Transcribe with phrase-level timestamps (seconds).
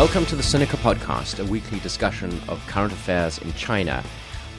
[0.00, 4.02] Welcome to the Sinica Podcast, a weekly discussion of current affairs in China.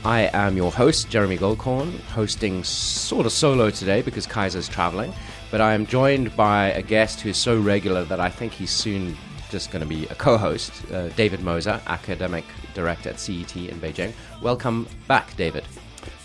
[0.06, 5.12] I am your host, Jeremy Goldkorn, hosting sort of solo today because Kaiser's traveling,
[5.50, 8.70] but I am joined by a guest who is so regular that I think he's
[8.70, 9.18] soon
[9.50, 13.82] just going to be a co host, uh, David Moser, academic director at CET in
[13.82, 14.14] Beijing.
[14.44, 15.64] Welcome back, David.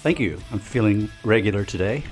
[0.03, 0.39] Thank you.
[0.53, 2.03] I'm feeling regular today.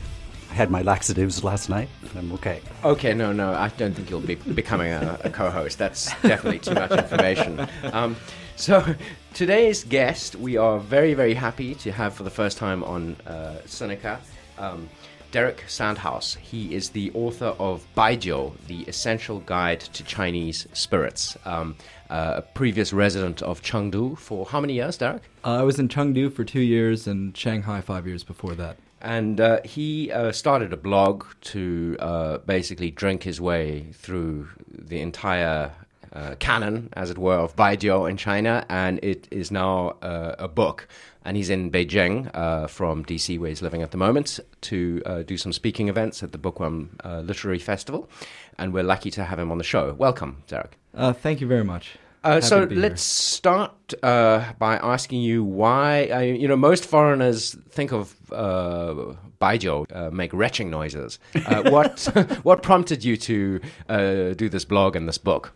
[0.54, 2.60] I had my laxatives last night, I'm okay.
[2.84, 5.78] Okay, no, no, I don't think you'll be becoming a, a co-host.
[5.78, 7.66] That's definitely too much information.
[7.92, 8.14] Um,
[8.54, 8.94] so,
[9.32, 13.56] today's guest, we are very, very happy to have for the first time on uh,
[13.66, 14.20] Sinica,
[14.56, 14.88] um,
[15.32, 16.36] Derek Sandhaus.
[16.36, 21.36] He is the author of Baijiu, the Essential Guide to Chinese Spirits.
[21.44, 21.74] Um,
[22.10, 25.24] uh, a previous resident of Chengdu for how many years, Derek?
[25.44, 28.76] Uh, I was in Chengdu for two years and Shanghai five years before that.
[29.04, 34.98] And uh, he uh, started a blog to uh, basically drink his way through the
[35.02, 35.72] entire
[36.14, 40.48] uh, canon, as it were, of Baijiu in China, and it is now uh, a
[40.48, 40.88] book.
[41.22, 45.36] And he's in Beijing uh, from DC, where he's living at the moment, to do
[45.36, 48.08] some speaking events at the Bookworm Literary Festival.
[48.58, 49.92] And we're lucky to have him on the show.
[49.94, 50.78] Welcome, Derek.
[50.94, 51.98] thank you very much.
[52.24, 56.06] Uh, so let's start uh, by asking you why.
[56.06, 61.18] Uh, you know, most foreigners think of uh, baijiu, uh, make retching noises.
[61.34, 62.00] Uh, what
[62.42, 65.52] what prompted you to uh, do this blog and this book?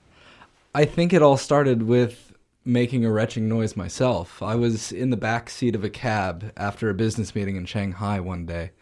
[0.75, 2.35] I think it all started with
[2.67, 4.43] making a retching noise myself.
[4.43, 8.21] I was in the back seat of a cab after a business meeting in Shanghai
[8.21, 8.73] one day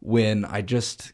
[0.00, 1.13] when I just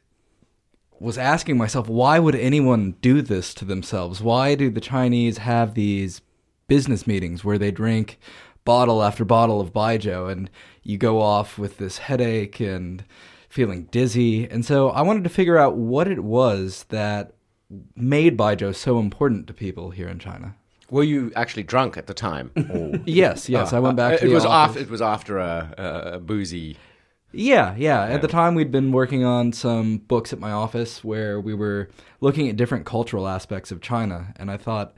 [1.01, 4.23] was asking myself, why would anyone do this to themselves?
[4.23, 6.21] Why do the Chinese have these
[6.69, 8.21] business meetings where they drink
[8.67, 10.51] bottle after bottle of baijiu and
[10.83, 13.03] you go off with this headache and
[13.49, 14.47] feeling dizzy?
[14.49, 17.33] And so I wanted to figure out what it was that
[17.97, 20.55] made baijiu so important to people here in China.
[20.91, 22.51] Were you actually drunk at the time?
[23.07, 23.73] yes, yes.
[23.73, 24.23] Uh, I went back.
[24.23, 24.81] Uh, it was after.
[24.81, 26.77] It was after a, a boozy
[27.33, 28.05] yeah, yeah.
[28.05, 31.89] At the time, we'd been working on some books at my office where we were
[32.21, 34.97] looking at different cultural aspects of China, and I thought,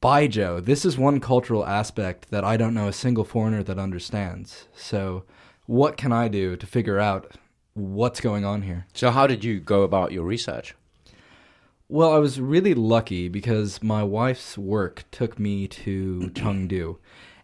[0.00, 3.78] by Joe, this is one cultural aspect that I don't know a single foreigner that
[3.78, 4.68] understands.
[4.74, 5.24] So,
[5.66, 7.32] what can I do to figure out
[7.74, 8.86] what's going on here?
[8.92, 10.74] So, how did you go about your research?
[11.88, 16.98] Well, I was really lucky because my wife's work took me to Chengdu.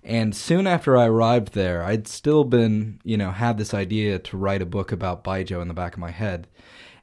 [0.05, 4.37] And soon after I arrived there, I'd still been, you know, had this idea to
[4.37, 6.49] write a book about Baijiu in the back of my head.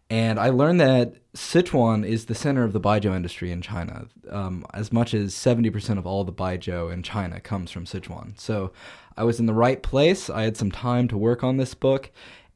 [0.09, 4.07] And I learned that Sichuan is the center of the Baijiu industry in China.
[4.29, 8.37] Um, as much as 70% of all the Baijiu in China comes from Sichuan.
[8.39, 8.71] So
[9.15, 10.29] I was in the right place.
[10.29, 12.11] I had some time to work on this book.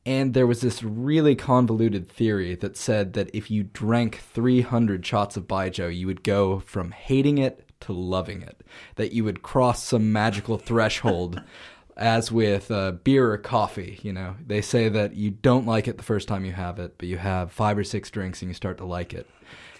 [0.05, 5.37] And there was this really convoluted theory that said that if you drank 300 shots
[5.37, 8.61] of Baijiu, you would go from hating it to loving it.
[8.95, 11.41] That you would cross some magical threshold,
[11.97, 13.99] as with uh, beer or coffee.
[14.01, 16.95] You know, they say that you don't like it the first time you have it,
[16.97, 19.27] but you have five or six drinks and you start to like it.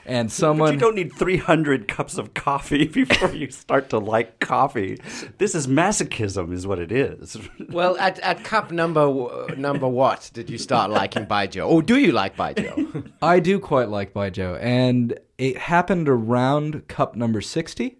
[0.05, 4.39] And someone but you don't need 300 cups of coffee before you start to like
[4.39, 4.97] coffee.
[5.37, 7.37] This is masochism is what it is.
[7.69, 11.67] well, at, at cup number number what did you start liking Baijiu?
[11.67, 13.11] Or do you like Baijiu?
[13.21, 17.97] I do quite like Baijiu and it happened around cup number 60.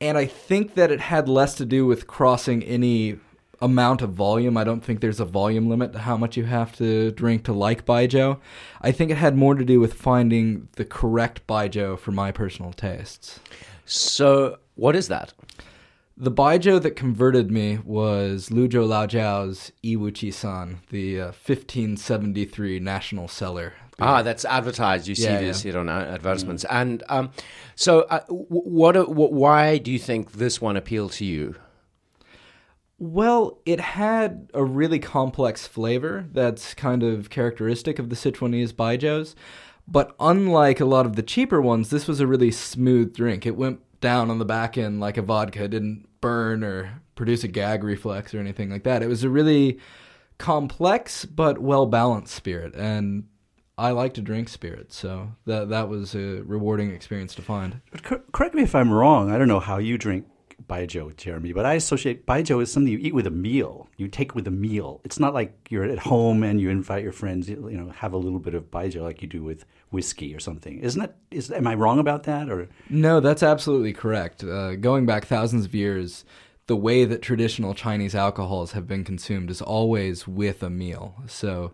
[0.00, 3.18] And I think that it had less to do with crossing any
[3.60, 4.56] amount of volume.
[4.56, 7.52] I don't think there's a volume limit to how much you have to drink to
[7.52, 8.38] like Baijiu.
[8.80, 12.72] I think it had more to do with finding the correct Baijiu for my personal
[12.72, 13.40] tastes.
[13.84, 15.34] So, what is that?
[16.16, 23.74] The Baijiu that converted me was Luzhou Laojiao's Yiwu San, the uh, 1573 national cellar.
[24.00, 25.06] Ah, that's advertised.
[25.06, 25.72] You see yeah, this yeah.
[25.72, 26.64] here on advertisements.
[26.64, 26.80] Mm.
[26.80, 27.30] And um,
[27.74, 29.32] so, uh, what, what?
[29.32, 31.56] Why do you think this one appealed to you?
[32.98, 39.34] Well, it had a really complex flavor that's kind of characteristic of the Sichuanese baijius.
[39.88, 43.46] But unlike a lot of the cheaper ones, this was a really smooth drink.
[43.46, 47.42] It went down on the back end like a vodka, it didn't burn or produce
[47.42, 49.02] a gag reflex or anything like that.
[49.02, 49.78] It was a really
[50.38, 52.74] complex but well balanced spirit.
[52.74, 53.24] And
[53.80, 57.80] I like to drink spirits, so that that was a rewarding experience to find.
[57.90, 59.32] But cor- correct me if I'm wrong.
[59.32, 60.26] I don't know how you drink
[60.68, 63.88] baijiu, Jeremy, but I associate baijiu as something you eat with a meal.
[63.96, 65.00] You take with a meal.
[65.04, 68.18] It's not like you're at home and you invite your friends, you know, have a
[68.18, 70.78] little bit of baijiu like you do with whiskey or something.
[70.80, 71.16] Isn't that?
[71.30, 72.50] Is am I wrong about that?
[72.50, 74.44] Or no, that's absolutely correct.
[74.44, 76.24] Uh, going back thousands of years,
[76.66, 81.14] the way that traditional Chinese alcohols have been consumed is always with a meal.
[81.26, 81.72] So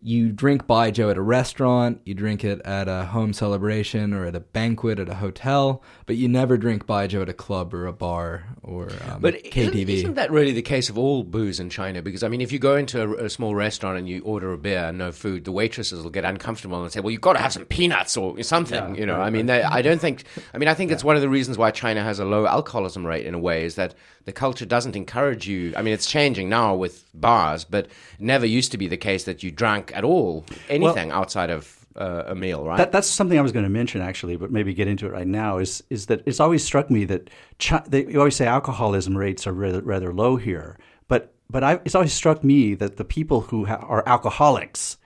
[0.00, 4.36] you drink baijiu at a restaurant, you drink it at a home celebration or at
[4.36, 7.92] a banquet at a hotel, but you never drink baijiu at a club or a
[7.92, 9.74] bar or um, But KTV.
[9.74, 12.00] Isn't, isn't that really the case of all booze in China?
[12.00, 14.58] Because I mean, if you go into a, a small restaurant and you order a
[14.58, 17.40] beer and no food, the waitresses will get uncomfortable and say, "Well, you've got to
[17.40, 20.24] have some peanuts or something." you know, I mean, they, I don't think.
[20.54, 23.04] I mean, I think it's one of the reasons why China has a low alcoholism
[23.04, 23.94] rate in a way is that
[24.28, 25.72] the culture doesn't encourage you.
[25.74, 27.88] I mean, it's changing now with bars, but
[28.18, 32.24] never used to be the case that you drank at all anything outside of uh,
[32.26, 32.76] a meal, right?
[32.76, 35.26] That, that's something I was going to mention actually, but maybe get into it right
[35.26, 35.56] now.
[35.56, 39.46] Is is that it's always struck me that Chi- they, you always say alcoholism rates
[39.46, 40.78] are rather, rather low here,
[41.08, 44.98] but but I, it's always struck me that the people who ha- are alcoholics,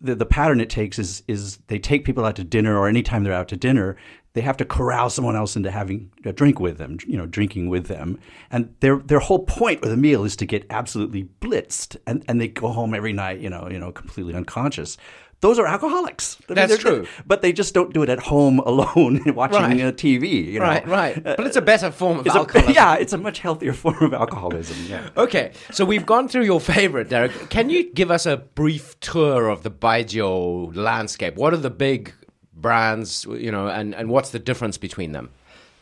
[0.00, 3.22] the the pattern it takes is is they take people out to dinner or anytime
[3.22, 3.96] they're out to dinner,
[4.36, 7.70] they have to corral someone else into having a drink with them, you know, drinking
[7.70, 8.18] with them,
[8.50, 12.38] and their their whole point with a meal is to get absolutely blitzed, and and
[12.40, 14.96] they go home every night, you know, you know, completely unconscious.
[15.40, 16.38] Those are alcoholics.
[16.48, 17.06] I mean, That's true.
[17.26, 19.80] but they just don't do it at home alone watching Right.
[19.82, 20.46] uh, TV.
[20.52, 20.64] You know?
[20.64, 21.22] right, right.
[21.22, 22.74] But it's a better form of It's a- alcoholism.
[22.74, 24.76] yeah, it's a much healthier form of alcoholism.
[24.88, 25.10] Yeah.
[25.14, 27.32] Okay, so we've gone through your favorite, Derek.
[27.50, 31.36] Can you give us a brief tour of the Baijiu landscape?
[31.36, 32.14] What are the big
[32.56, 35.30] brands, you know, and, and what's the difference between them?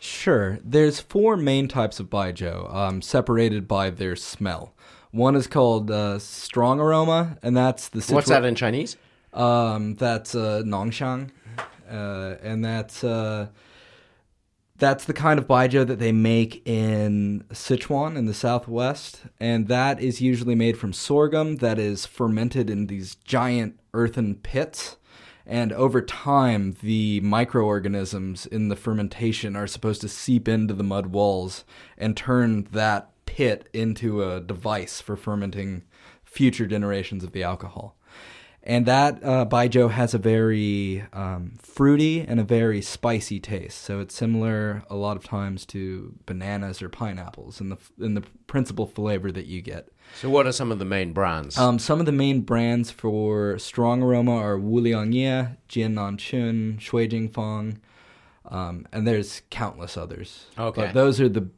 [0.00, 0.58] Sure.
[0.62, 4.74] There's four main types of baijiu, um, separated by their smell.
[5.12, 8.96] One is called uh, strong aroma, and that's the What's that in Chinese?
[9.32, 11.30] Um, that's uh, Nongxiang,
[11.88, 13.48] uh, and that's uh,
[14.76, 20.00] that's the kind of baijiu that they make in Sichuan in the southwest, and that
[20.00, 24.96] is usually made from sorghum that is fermented in these giant earthen pits.
[25.46, 31.08] And over time, the microorganisms in the fermentation are supposed to seep into the mud
[31.08, 31.64] walls
[31.98, 35.82] and turn that pit into a device for fermenting
[36.24, 37.96] future generations of the alcohol.
[38.66, 43.82] And that uh, baijiu has a very um, fruity and a very spicy taste.
[43.82, 48.22] So it's similar a lot of times to bananas or pineapples in the in the
[48.46, 49.90] principal flavor that you get.
[50.14, 51.58] So, what are some of the main brands?
[51.58, 57.78] Um, some of the main brands for strong aroma are Wuliangye, Jiannanchun, Shui Jingfang,
[58.48, 60.46] um, and there's countless others.
[60.58, 60.82] Okay.
[60.82, 61.48] But those are the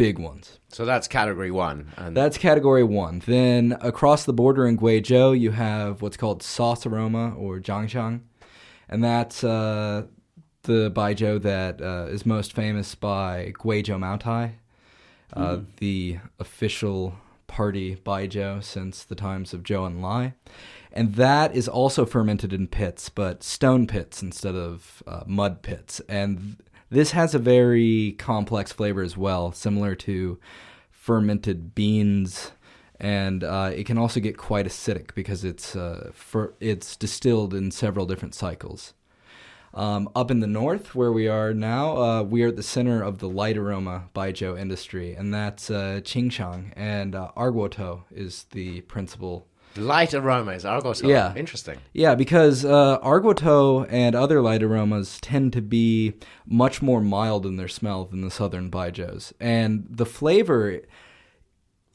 [0.00, 0.58] big ones.
[0.68, 1.92] so, that's category one.
[1.96, 3.22] And That's category one.
[3.26, 8.20] Then across the border in Guizhou, you have what's called sauce aroma or jiangxiang,
[8.88, 10.06] and that's uh,
[10.62, 14.52] the baijiu that uh, is most famous by Guizhou Maotai,
[15.34, 17.14] uh, the official
[17.46, 20.34] party baijiu since the times of Zhou Enlai.
[20.92, 26.00] And that is also fermented in pits, but stone pits instead of uh, mud pits.
[26.08, 26.56] And
[26.90, 30.38] this has a very complex flavor as well, similar to
[30.90, 32.52] fermented beans,
[32.98, 36.10] and uh, it can also get quite acidic because it's uh,
[36.60, 38.92] it's distilled in several different cycles.
[39.72, 43.02] Um, up in the north, where we are now, uh, we are at the center
[43.02, 47.30] of the light aroma baijiu industry, and that's uh, Qingxiang, and uh,
[48.10, 49.46] is the principal
[49.76, 51.02] light aromas, argos.
[51.02, 51.34] Yeah.
[51.34, 51.78] Interesting.
[51.92, 52.98] yeah, because uh,
[53.88, 56.14] and other light aromas tend to be
[56.46, 60.80] much more mild in their smell than the southern baijius, and the flavor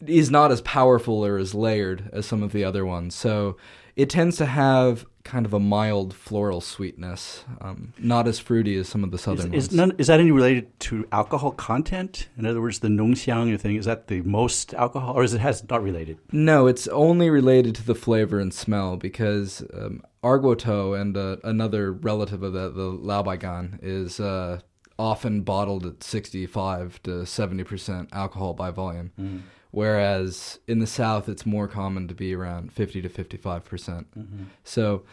[0.05, 3.15] is not as powerful or as layered as some of the other ones.
[3.15, 3.57] So
[3.95, 8.87] it tends to have kind of a mild floral sweetness, um, not as fruity as
[8.87, 9.73] some of the Is, southern is, ones.
[9.75, 12.29] none, is that any related to alcohol content?
[12.37, 15.67] In other words, the nongxiang thing is that the most alcohol, or is it has
[15.67, 16.19] not related?
[16.31, 21.91] No, it's only related to the flavor and smell because um, Erguotou and uh, another
[21.91, 24.59] relative of that, the Laobaigan, is uh,
[24.99, 29.43] often bottled at 65 to 70% alcohol by volume.
[29.75, 33.65] Whereas in the South, it's more common to be around 50 to 55%.
[33.65, 34.43] percent mm-hmm.
[34.63, 35.03] So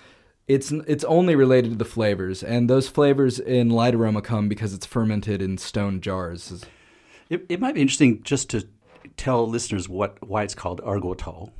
[0.46, 4.72] it's it's only related to the flavors, and those flavors in light aroma come because
[4.72, 6.64] it's fermented in stone jars.
[7.28, 8.64] It, it might be interesting just to
[9.16, 11.50] tell listeners what why it's called Erguotou,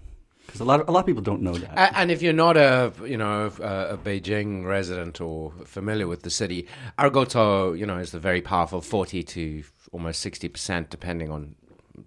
[0.47, 1.73] because a lot of, a lot of people don't know that.
[1.73, 6.23] A- And if you're not a you know a, a Beijing resident or familiar with
[6.23, 6.69] the city,
[7.01, 11.57] Erguotou you know is the very powerful forty to almost sixty percent, depending on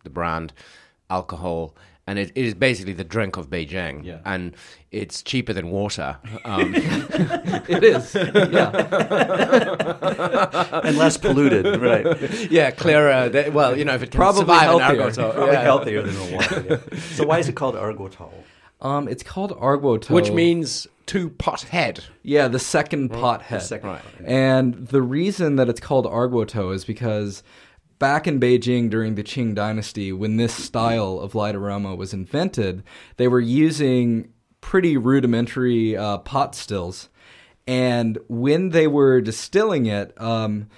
[0.04, 0.54] the brand,
[1.10, 1.76] alcohol,
[2.08, 4.04] and it, it is basically the drink of Beijing.
[4.06, 4.20] Yeah.
[4.26, 4.56] And
[4.92, 6.18] it's cheaper than water.
[6.46, 6.76] Um,
[7.68, 8.70] It is, yeah.
[10.84, 12.52] and less polluted, right?
[12.52, 13.30] yeah, clearer.
[13.30, 15.02] That, well, you know, if it can Probably survive in healthier.
[15.12, 15.62] Erguotou, Probably yeah.
[15.62, 16.66] healthier than water.
[16.70, 17.00] yeah.
[17.16, 18.32] So why is it called Erguotou?
[18.82, 22.04] Um, it's called Erguotou, which means two pot head.
[22.24, 23.62] yeah, the second pot head.
[23.62, 24.02] second Right.
[24.04, 27.42] pot, And the reason that it's called Erguotou is because
[28.00, 32.84] back in Beijing during the Qing dynasty, when this style of light aroma was invented,
[33.18, 37.10] they were using pretty rudimentary uh, pot stills.
[37.68, 40.70] And when they were distilling it, um,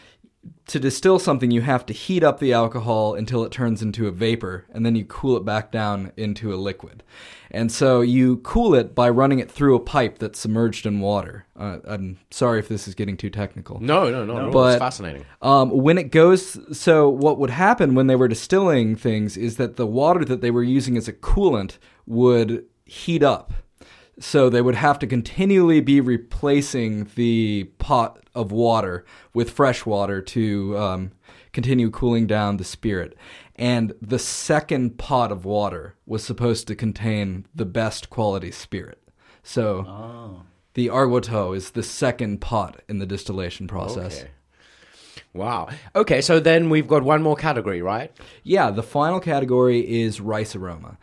[0.67, 4.11] to distill something, you have to heat up the alcohol until it turns into a
[4.11, 7.03] vapor, and then you cool it back down into a liquid.
[7.49, 11.45] And so you cool it by running it through a pipe that's submerged in water.
[11.57, 13.79] Uh, I'm sorry if this is getting too technical.
[13.79, 14.51] No, no, no, no.
[14.51, 15.25] But- it's fascinating.
[15.41, 19.77] Um, when it goes, so what would happen when they were distilling things is that
[19.77, 23.53] the water that they were using as a coolant would heat up.
[24.19, 30.21] So they would have to continually be replacing the pot of water with fresh water
[30.21, 31.11] to um,
[31.53, 33.15] continue cooling down the spirit.
[33.55, 39.01] And the second pot of water was supposed to contain the best quality spirit.
[39.43, 40.43] So
[40.73, 44.21] the Erguotou is the second pot in the distillation process.
[44.21, 44.31] Okay.
[45.33, 45.69] Wow.
[45.95, 48.11] Okay, so then we've got one more category, right?
[48.43, 50.97] Yeah, the final category is rice aroma.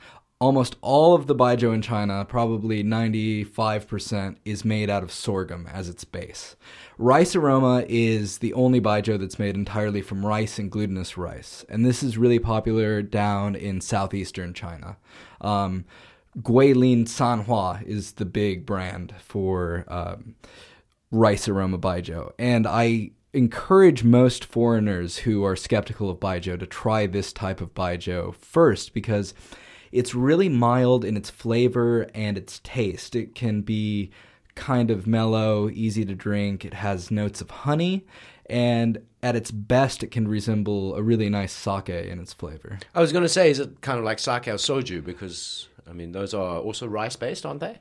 [0.44, 5.88] Almost all of the baijiu in China, probably 95%, is made out of sorghum as
[5.88, 6.54] its base.
[6.98, 11.86] Rice aroma is the only baijiu that's made entirely from rice and glutinous rice, and
[11.86, 14.98] this is really popular down in southeastern China.
[15.40, 15.86] Um,
[16.36, 20.34] Guilin Sanhua is the big brand for um,
[21.10, 27.06] rice aroma baijiu, and I encourage most foreigners who are skeptical of baijiu to try
[27.06, 29.32] this type of baijiu first because
[29.94, 33.14] it's really mild in its flavor and its taste.
[33.14, 34.10] It can be
[34.56, 36.64] kind of mellow, easy to drink.
[36.64, 38.04] It has notes of honey,
[38.46, 42.78] and at its best, it can resemble a really nice sake in its flavor.
[42.94, 45.04] I was going to say, is it kind of like sake or soju?
[45.04, 47.78] Because, I mean, those are also rice based, aren't they?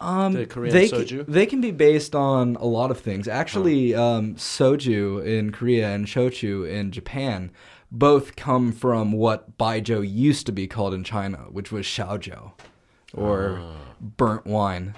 [0.00, 1.24] Um, The Korean they soju?
[1.24, 3.28] Can, they can be based on a lot of things.
[3.28, 7.52] Actually, um, soju in Korea and shochu in Japan
[7.90, 12.52] both come from what baijiu used to be called in China, which was shaojiu,
[13.14, 13.74] or Ah.
[14.00, 14.94] burnt wine.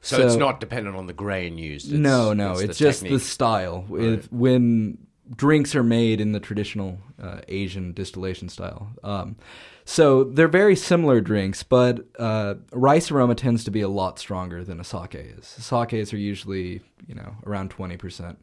[0.00, 1.86] So, it's not dependent on the grain used.
[1.86, 3.18] It's, no, no, it's, the just technique.
[3.18, 3.84] the style.
[3.90, 4.98] If, when
[5.36, 8.88] drinks are made in the traditional uh, Asian distillation style.
[9.04, 9.36] Um,
[9.84, 14.64] so they're very similar drinks, but uh, rice aroma tends to be a lot stronger
[14.64, 15.46] than a sake is.
[15.46, 18.36] Sakes are usually, you know, around 20%,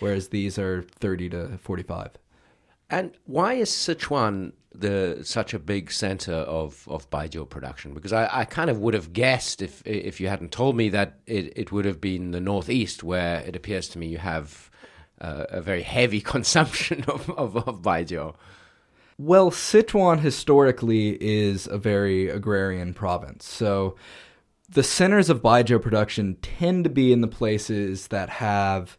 [0.00, 2.10] whereas these are 30 to 45.
[2.92, 7.94] And why is Sichuan the such a big center of of baijiu production?
[7.94, 11.18] Because I, I kind of would have guessed if if you hadn't told me that
[11.26, 14.70] it, it would have been the northeast, where it appears to me you have
[15.22, 18.34] uh, a very heavy consumption of of, of baijiu.
[19.16, 23.46] Well, Sichuan historically is a very agrarian province.
[23.46, 23.96] So
[24.68, 28.98] the centers of baijiu production tend to be in the places that have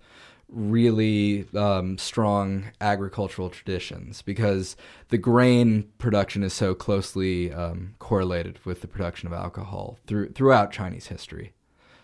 [0.53, 4.75] really um, strong agricultural traditions because
[5.09, 10.71] the grain production is so closely um, correlated with the production of alcohol through, throughout
[10.71, 11.53] Chinese history.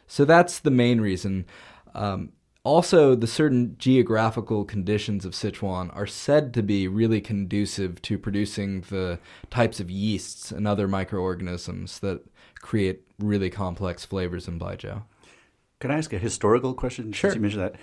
[0.07, 1.45] So that's the main reason.
[1.93, 2.31] Um,
[2.63, 8.81] also, the certain geographical conditions of Sichuan are said to be really conducive to producing
[8.81, 12.25] the types of yeasts and other microorganisms that
[12.61, 15.03] create really complex flavors in baijiu.
[15.79, 17.13] Can I ask a historical question?
[17.13, 17.29] Sure.
[17.29, 17.75] Since you mentioned that.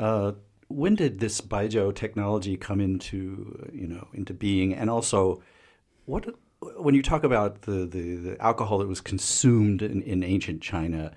[0.00, 0.32] Uh,
[0.68, 4.74] when did this baijiu technology come into you know into being?
[4.74, 5.42] And also,
[6.06, 6.24] what
[6.78, 11.12] when you talk about the, the, the alcohol that was consumed in, in ancient China,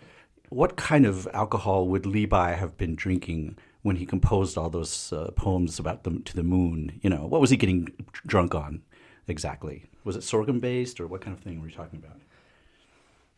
[0.49, 5.11] what kind of alcohol would Li Bai have been drinking when he composed all those
[5.11, 6.99] uh, poems about the to the moon?
[7.01, 7.89] You know, what was he getting
[8.27, 8.81] drunk on
[9.27, 9.85] exactly?
[10.03, 12.19] Was it sorghum based, or what kind of thing were you talking about?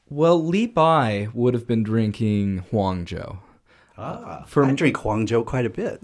[0.10, 3.40] Well, Li Bai would have been drinking Huangjiu.
[3.98, 6.02] Ah, For- I drink Huangjiu quite a bit.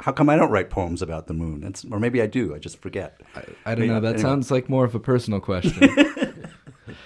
[0.00, 1.62] How come I don't write poems about the moon?
[1.64, 2.54] It's, or maybe I do.
[2.54, 3.20] I just forget.
[3.34, 4.00] I, I don't Yeah, know.
[4.00, 4.22] That anyway.
[4.22, 5.88] sounds like more of a personal question.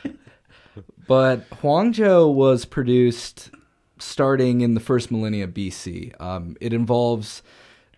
[1.06, 3.50] but Huangjiu was produced
[3.98, 6.18] starting in the first millennia BC.
[6.20, 7.42] Um, it involves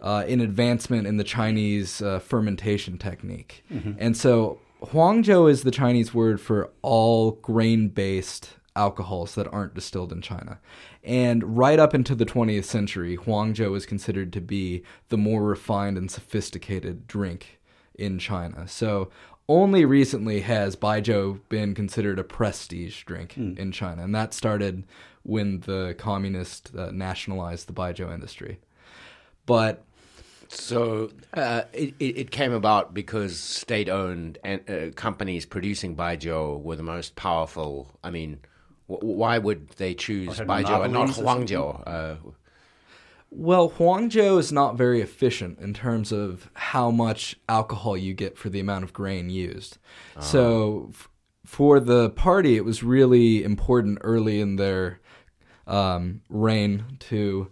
[0.00, 3.64] uh, an advancement in the Chinese uh, fermentation technique.
[3.99, 10.12] And so Huangjiu is the Chinese word for all grain based alcohols that aren't distilled
[10.12, 10.59] in China.
[11.02, 15.97] And right up into the 20th century, Huangjiu is considered to be the more refined
[15.99, 17.59] and sophisticated drink
[17.95, 18.68] in China.
[18.68, 19.11] So
[19.49, 24.85] only recently has baijiu been considered a prestige drink in China, and that started
[25.23, 28.59] when the communists uh, nationalized the baijiu industry.
[29.47, 29.85] But
[30.49, 37.16] So uh, it, it came about because state-owned uh, companies producing baijiu were the most
[37.16, 37.88] powerful.
[38.04, 38.38] I mean,
[38.87, 41.47] why would they choose baijiu and not monopolies or something?
[41.59, 41.83] Huangjiu?
[41.87, 42.16] Uh,
[43.31, 48.49] Well, Huangjiu is not very efficient in terms of how much alcohol you get for
[48.49, 49.78] the amount of grain used.
[50.21, 51.09] So, f-
[51.45, 55.00] for the party, it was really important early in their
[55.66, 57.50] um, reign to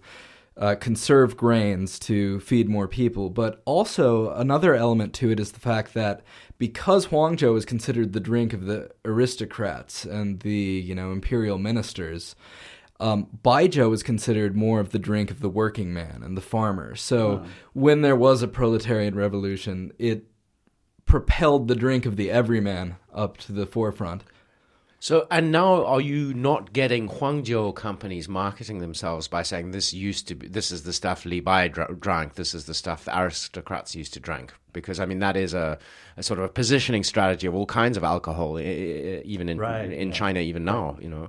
[0.56, 3.30] uh, conserve grains to feed more people.
[3.30, 6.23] But also, another element to it is the fact that
[6.58, 12.37] because Huangjiu is considered the drink of the aristocrats and the you know imperial ministers,
[13.00, 16.94] um, Baijiu was considered more of the drink of the working man and the farmer.
[16.94, 20.26] So when there was a proletarian revolution, it
[21.04, 24.23] propelled the drink of the everyman up to the forefront.
[25.04, 30.26] So, and now are you not getting Huangjiu companies marketing themselves by saying this used
[30.28, 33.14] to be, this is the stuff Li Bai dr- drank, this is the stuff the
[33.14, 34.54] aristocrats used to drink?
[34.73, 35.78] Because, I mean, that is a,
[36.16, 39.58] a sort of a positioning strategy of all kinds of alcohol, I- I- even in,
[39.58, 40.14] Right, in, in yeah.
[40.14, 41.28] China, even now, you know.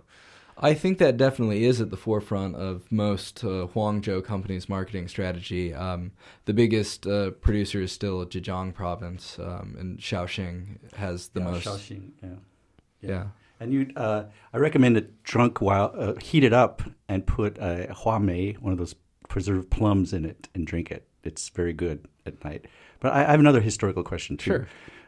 [0.58, 5.74] I think that definitely is at the forefront of most uh, Huangjiu companies' marketing strategy.
[5.74, 6.14] Um,
[6.46, 11.66] the biggest uh, producer is still Zhejiang province, um, and Shaoxing has the Yeah, most.
[11.68, 12.30] Shaoxing, yeah.
[13.02, 13.24] Yeah.
[13.60, 17.94] And you, uh, I recommend it drunk while uh, heat it up and put uh,
[17.94, 18.96] hua mei, one of those
[19.30, 21.08] preserved plums, in it and drink it.
[21.24, 22.66] It's very good at night.
[23.00, 24.52] But I, I have another historical question too.
[24.52, 24.68] Sure.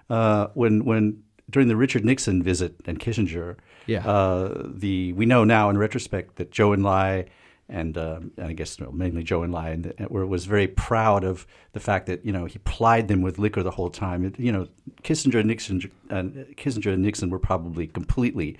[0.09, 4.05] Uh, when when during the Richard Nixon visit and Kissinger, Yeah.
[4.07, 7.27] uh, the we know now in retrospect that Zhou Enlai
[7.69, 11.79] and, um, and I guess mainly Enlai and the, were, was very proud of the
[11.79, 14.25] fact that you know he plied them with liquor the whole time.
[14.25, 14.67] It, you know,
[15.03, 18.57] Kissinger and Nixon and Kissinger and Nixon were probably completely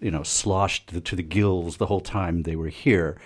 [0.00, 3.16] you know sloshed to the gills the whole time they were here.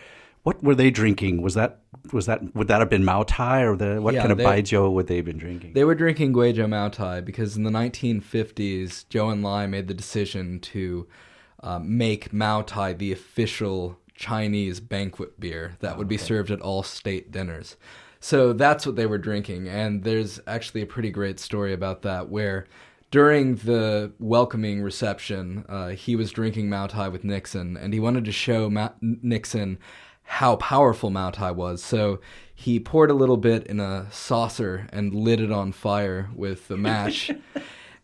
[0.43, 1.41] What were they drinking?
[1.41, 1.81] Was that
[2.13, 4.45] was that would that have been Mao Tai or the what Yeah, kind of they-
[4.45, 5.73] baijiu would they have been drinking?
[5.73, 9.95] They were drinking Guizhou Mao Tai because in the 1950s, Joe and Enlai made the
[9.95, 11.07] decision to
[11.63, 16.83] uh, make Mao Tai the official Chinese banquet beer that would be served at all
[16.83, 17.77] state dinners.
[18.21, 19.69] So that's what they were drinking.
[19.69, 22.67] And there's actually a pretty great story about that where
[23.11, 28.25] during the welcoming reception, uh, he was drinking Mao Tai with Nixon, and he wanted
[28.25, 29.79] to show Ma- Nixon
[30.23, 31.83] how powerful Mao Tai was.
[31.83, 32.21] So
[32.55, 36.77] he poured a little bit in a saucer and lit it on fire with a
[36.77, 37.31] match.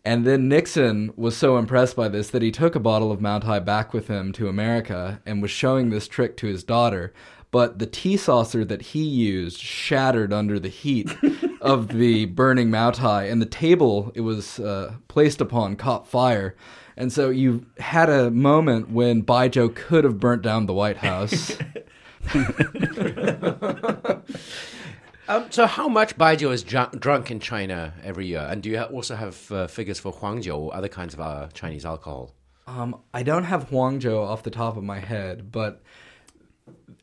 [0.05, 3.39] and then Nixon was so impressed by this that he took a bottle of Mao
[3.39, 7.13] Tai back with him to America and was showing this trick to his daughter.
[7.51, 11.09] But the tea saucer that he used shattered under the heat
[11.61, 16.55] of the burning Mao Tai, and the table it was uh, placed upon caught fire.
[16.95, 21.57] And so you had a moment when Baijiu could have burnt down the White House.
[25.29, 28.47] Um, so, how much baijiu is ju- drunk in China every year?
[28.49, 31.85] And do you also have uh, figures for Huangjiu or other kinds of uh, Chinese
[31.85, 32.33] alcohol?
[32.65, 35.83] Um, I don't have Huangjiu off the top of my head, but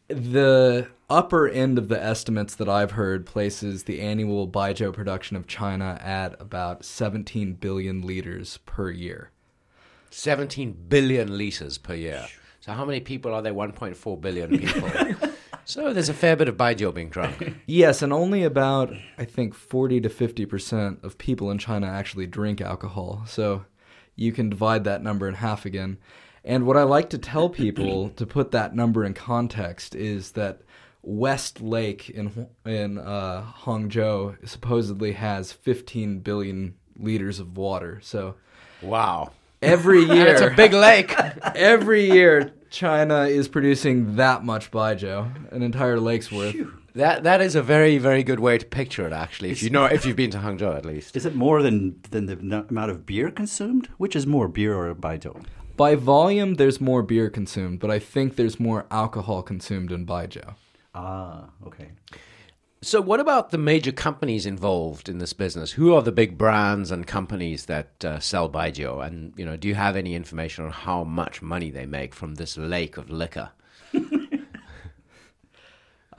[0.08, 5.46] the upper end of the estimates that I've heard places the annual Baijiu production of
[5.46, 9.30] China at about 17 billion liters per year.
[10.10, 12.26] 17 billion liters per year.
[12.58, 13.54] So, how many people are there?
[13.54, 14.90] 1.4 billion people.
[15.66, 17.54] So, there's a fair bit of baijiu being drunk.
[17.66, 22.60] Yes, and only about I think 40 to 50% of people in China actually drink
[22.60, 23.24] alcohol.
[23.26, 23.64] So
[24.14, 25.98] you can divide that number in half again.
[26.44, 30.60] And what I like to tell people to put that number in context is that
[31.02, 38.00] West Lake in in uh, Hangzhou supposedly has 15 billion liters of water.
[38.02, 38.36] So
[38.82, 39.32] Wow.
[39.62, 41.14] every year It's a big lake.
[41.54, 45.18] every year China is producing that much baijiu,
[45.52, 46.56] an entire lake's worth.
[46.94, 49.12] that that is a very very good way to picture it.
[49.12, 51.16] Actually, if you know if you've been to Hangzhou at least.
[51.16, 51.76] Is it more than
[52.10, 53.88] than the n- amount of beer consumed?
[53.96, 55.34] Which is more, beer or baijiu?
[55.76, 60.54] By volume, there's more beer consumed, but I think there's more alcohol consumed in Baijiu.
[60.94, 61.88] Ah, okay.
[62.86, 65.72] So, what about the major companies involved in this business?
[65.72, 69.04] Who are the big brands and companies that uh, sell baijiu?
[69.04, 72.36] And you know, do you have any information on how much money they make from
[72.36, 73.50] this lake of liquor?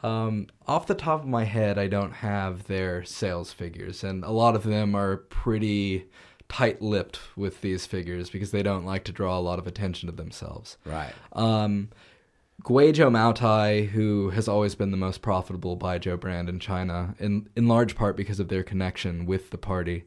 [0.04, 4.30] Um, off the top of my head, I don't have their sales figures, and a
[4.30, 6.06] lot of them are pretty
[6.48, 10.16] tight-lipped with these figures because they don't like to draw a lot of attention to
[10.16, 10.78] themselves.
[10.86, 11.14] Right.
[11.34, 11.90] Um,
[12.64, 17.68] Guizhou Maotai, who has always been the most profitable Baijiu brand in China, in in
[17.68, 20.06] large part because of their connection with the party,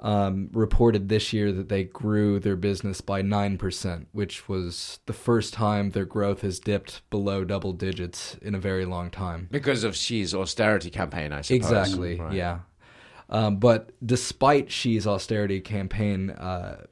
[0.00, 5.14] um, reported this year that they grew their business by nine percent, which was the
[5.14, 9.48] first time their growth has dipped below double digits in a very long time.
[9.50, 11.56] Because of Xi's austerity campaign, I suppose.
[11.56, 12.20] Exactly.
[12.20, 12.34] Right.
[12.34, 12.58] Yeah.
[13.30, 16.84] Um, but despite Xi's austerity campaign, uh,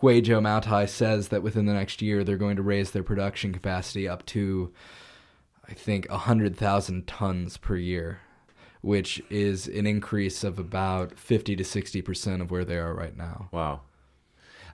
[0.00, 4.08] Guizhou Maotai says that within the next year they're going to raise their production capacity
[4.08, 4.72] up to,
[5.68, 8.20] I think, 100,000 tons per year,
[8.80, 13.48] which is an increase of about 50 to 60% of where they are right now.
[13.52, 13.82] Wow.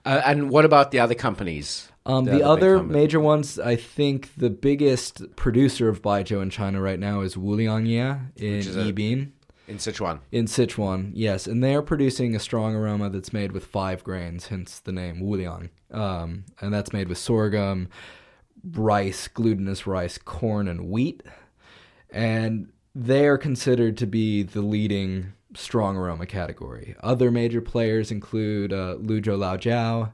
[0.05, 1.91] Uh, and what about the other companies?
[2.05, 2.95] Um, the, big other companies?
[2.95, 8.31] major ones, I think the biggest producer of baijiu in China right now is Wuliangye
[8.37, 9.31] in Yibin.
[9.67, 10.19] In Sichuan.
[10.31, 14.47] In Sichuan, yes, and they are producing a strong aroma that's made with five grains,
[14.47, 15.69] hence the name Wuliang.
[15.91, 17.89] Um, and that's made with sorghum,
[18.73, 21.23] rice, glutinous rice, corn, and wheat.
[22.09, 26.95] And they are considered to be the leading strong aroma category.
[27.01, 30.11] Other major players include uh, Luzhou Laojiao,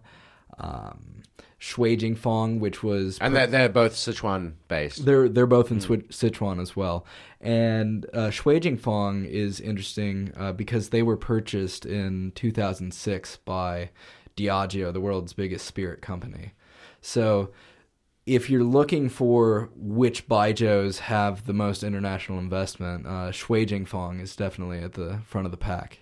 [0.57, 1.23] um,
[1.57, 5.05] Shui which was And they're, they're both Sichuan based.
[5.05, 7.05] they're they're both in Swi- Sichuan as well,
[7.43, 13.89] and uh, Shui Jingfang is interesting uh, because they were purchased in 2006 by
[14.37, 16.53] Diageo, the world's biggest spirit company.
[17.01, 17.51] So,
[18.25, 24.35] if you're looking for which Baijius have the most international investment, uh, Shui Jingfang is
[24.35, 25.99] definitely at the front of the pack.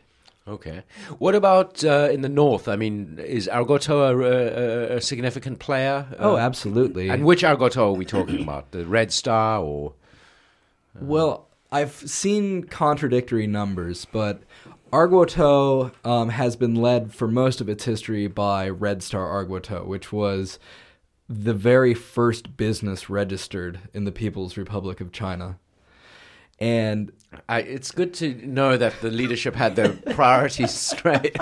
[0.48, 0.84] Okay.
[1.18, 2.68] What about uh, in the north?
[2.68, 6.06] I mean, is Erguotou a, a, a significant player?
[6.20, 7.10] Oh, Uh, absolutely.
[7.10, 8.72] And which Erguotou are we talking about?
[8.72, 9.94] The Red Star or?
[11.00, 14.42] Well, I've seen contradictory numbers, but
[14.92, 20.12] Erguotou um, has been led for most of its history by Red Star Erguotou, which
[20.12, 20.60] was
[21.30, 25.58] the very first business registered in the People's Republic of China.
[26.60, 27.12] And
[27.48, 31.36] I, it's good to know that the leadership had their priorities straight.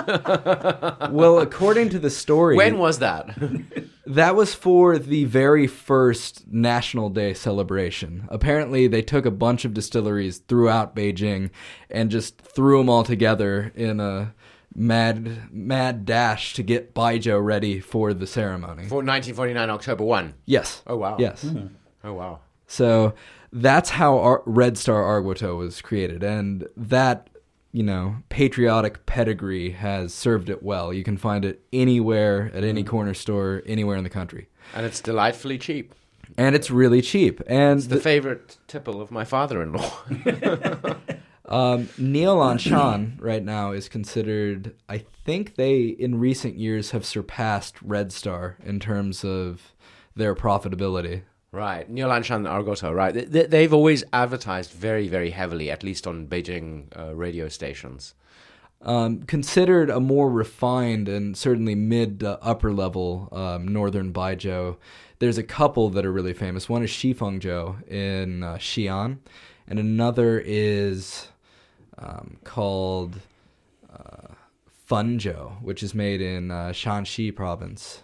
[1.10, 3.36] well, according to the story, when was that?
[4.06, 8.26] That was for the very first National Day celebration.
[8.28, 11.50] Apparently, they took a bunch of distilleries throughout Beijing
[11.88, 14.34] and just threw them all together in a
[14.74, 18.88] mad mad dash to get Baijiu ready for the ceremony.
[18.88, 20.34] For 1949, October 1.
[20.44, 20.82] yes.
[20.88, 21.16] Oh, wow.
[21.20, 21.46] Yes.
[22.02, 22.40] Oh, wow.
[22.66, 23.14] So
[23.52, 27.28] that's how Ar- Red Star Erguotou was created, and that
[27.72, 30.92] you know patriotic pedigree has served it well.
[30.92, 35.00] You can find it anywhere at any corner store, anywhere in the country, And it's
[35.00, 35.94] delightfully cheap.
[36.38, 37.40] and it's really cheap.
[37.46, 39.92] And It's the favorite tipple of my father in law.
[41.46, 44.72] Um, Niulanshan right now is considered.
[44.88, 49.72] I think they in recent years have surpassed Red Star in terms of
[50.14, 51.22] their profitability.
[51.52, 53.12] Right, Niulanshan Erguotou, right.
[53.12, 58.14] They- they've always advertised very, very heavily, at least on Beijing uh, radio stations.
[58.82, 64.76] Um, considered a more refined and certainly mid to upper level um, northern baijiu.
[65.18, 66.66] There's a couple that are really famous.
[66.68, 69.18] One is Xifengjiu in uh, Xi'an,
[69.68, 71.28] and another is
[71.98, 73.16] um, called
[73.92, 74.34] uh,
[74.88, 78.00] Fenjiu, which is made in uh, Shanxi province.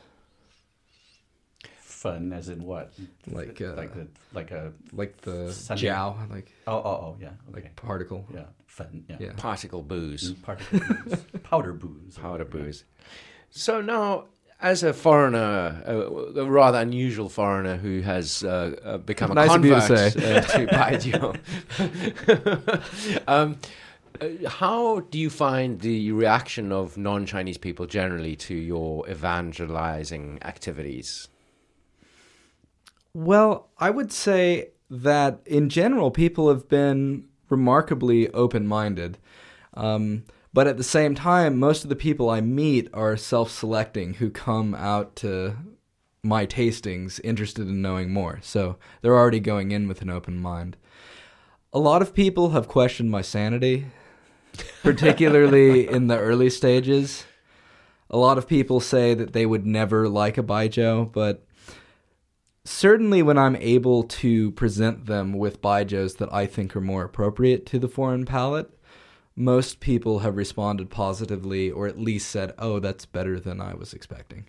[2.06, 2.92] Fun as in what?
[3.26, 5.86] Like, uh, like the like a like the Sunday.
[5.88, 8.26] jiao, like oh oh oh yeah okay like particle.
[8.32, 9.32] yeah fun yeah, Yeah.
[9.36, 11.24] Particle booze, Particle booze.
[11.42, 12.84] powder booze powder booze.
[13.50, 14.24] So now,
[14.60, 19.54] as a foreigner, a, a rather unusual foreigner who has uh, uh, become a Nice
[19.54, 20.36] of you to convert say.
[20.36, 21.36] uh, to Baijiu,
[23.28, 23.56] um,
[24.20, 31.28] uh, how do you find the reaction of non-Chinese people generally to your evangelizing activities?
[33.16, 39.16] Well, I would say that in general, people have been remarkably open minded.
[39.72, 44.14] Um, but at the same time, most of the people I meet are self selecting
[44.14, 45.56] who come out to
[46.22, 48.38] my tastings interested in knowing more.
[48.42, 50.76] So they're already going in with an open mind.
[51.72, 53.86] A lot of people have questioned my sanity,
[54.82, 57.24] particularly in the early stages.
[58.10, 61.46] A lot of people say that they would never like a baijiu, but
[62.68, 67.66] certainly when I'm able to present them with baijius that I think are more appropriate
[67.66, 68.70] to the foreign palate,
[69.34, 73.92] most people have responded positively or at least said, "Oh, that's better than I was
[73.92, 74.46] expecting."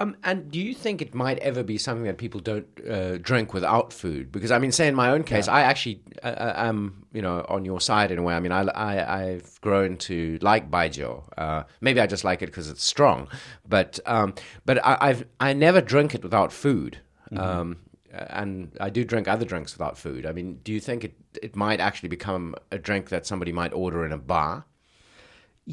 [0.00, 3.52] Um, and do you think it might ever be something that people don't uh, drink
[3.52, 4.32] without food?
[4.32, 7.66] Because I mean, say in my own case, I actually uh, am, you know, on
[7.66, 8.34] your side in a way.
[8.34, 11.22] I mean, I, I I've grown to like baijiu.
[11.36, 13.28] Uh, maybe I just like it because it's strong,
[13.68, 14.34] but um,
[14.64, 16.98] but I, I've I never drink it without food.
[17.36, 17.76] Um,
[18.12, 20.26] and I do drink other drinks without food.
[20.26, 23.74] I mean, do you think it it might actually become a drink that somebody might
[23.74, 24.64] order in a bar?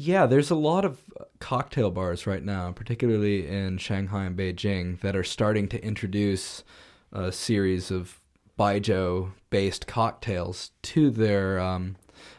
[0.00, 1.02] Yeah, there's a lot of
[1.40, 6.62] cocktail bars right now, particularly in Shanghai and Beijing, that are starting to introduce
[7.10, 8.20] a series of
[8.56, 11.96] baijiu based cocktails to their um,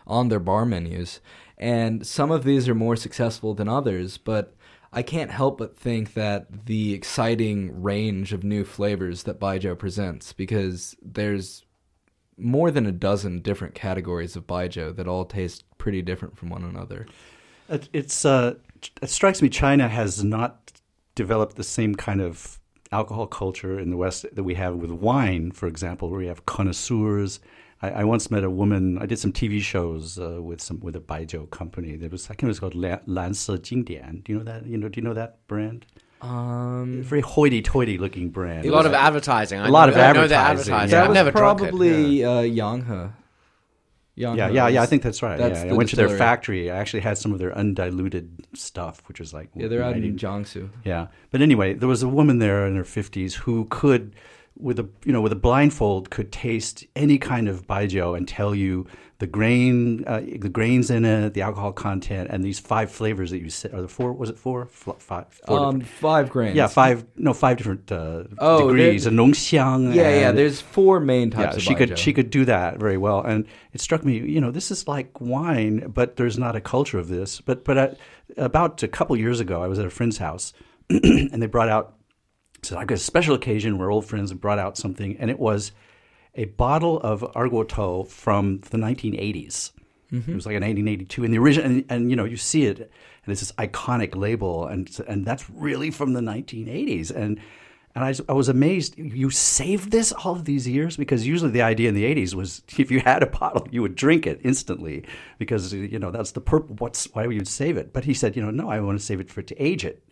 [0.08, 1.20] on their bar menus.
[1.58, 4.56] And some of these are more successful than others, but
[4.94, 10.32] I can't help but think that the exciting range of new flavors that baijiu presents,
[10.32, 11.66] because there's
[12.38, 16.64] more than a dozen different categories of baijiu that all taste pretty different from one
[16.64, 17.06] another.
[17.70, 18.56] It, it's uh,
[19.02, 20.72] it strikes me China has not
[21.16, 22.60] developed the same kind of
[22.92, 26.46] alcohol culture in the West that we have with wine, for example, where we have
[26.46, 27.40] connoisseurs.
[27.82, 28.98] I, I once met a woman.
[28.98, 31.96] I did some TV shows uh, with some with a Baijiu company.
[31.96, 34.24] There was I think it was called La- Lanse Jingdian.
[34.24, 34.66] Do you know that?
[34.66, 34.90] You know?
[34.90, 35.86] Do you know that brand?
[36.22, 38.66] Um, Very hoity-toity looking brand.
[38.66, 39.60] A lot of advertising.
[39.60, 40.90] I A lot know- of I know the advertising, advertising.
[40.92, 40.96] yeah.
[40.98, 41.64] that I've was never drunk it.
[41.70, 42.30] probably Yeah.
[42.30, 43.14] uh, Yanghe.
[44.20, 44.82] Yeah, yeah, yeah.
[44.82, 45.38] I think that's right.
[45.38, 46.70] that's yeah, I went to their factory.
[46.70, 50.18] I actually had some of their undiluted stuff, which was like Yeah, they're out in
[50.18, 50.70] Jiangsu.
[50.84, 54.14] Yeah, but anyway, there was a woman there in her fifties who could,
[54.60, 58.54] with a you know with a blindfold, could taste any kind of baijiu and tell
[58.54, 58.86] you
[59.20, 63.40] the grain, uh, the grains in it, the alcohol content, and these five flavors that
[63.40, 63.74] you said.
[63.74, 64.14] Are the four?
[64.14, 64.66] Was it four?
[64.66, 65.26] Fl- five.
[65.46, 66.56] Four Um, five grains.
[66.56, 67.06] yeah, five.
[67.18, 69.06] No, five different uh, Oh, degrees.
[69.08, 69.94] A nongxiang.
[69.94, 70.32] Yeah, yeah.
[70.32, 73.46] There's four main yeah, types of she could she could do that very well, and
[73.74, 74.20] it struck me.
[74.20, 77.42] You know, this is like wine, but there's not a culture of this.
[77.42, 77.98] But but
[78.38, 80.54] about a couple years ago, I was at a friend's house,
[80.90, 81.96] and they brought out.
[82.62, 85.72] So I got a special occasion where old friends brought out something, and it was
[86.36, 89.72] a bottle of Erguotou from the 1980s.
[90.12, 90.32] Mm-hmm.
[90.32, 92.80] It was like an 1882, and the original, and, and you know, you see it,
[92.80, 97.40] and it's this iconic label, and and that's really from the 1980s, and
[97.96, 98.98] and I, I was amazed.
[98.98, 102.62] You saved this all of these years because usually the idea in the 80s was
[102.78, 105.04] if you had a bottle, you would drink it instantly
[105.38, 106.76] because you know that's the purpose.
[106.80, 107.94] What's why would you save it?
[107.94, 110.04] But he said, you know, no, I want to save it for to age it.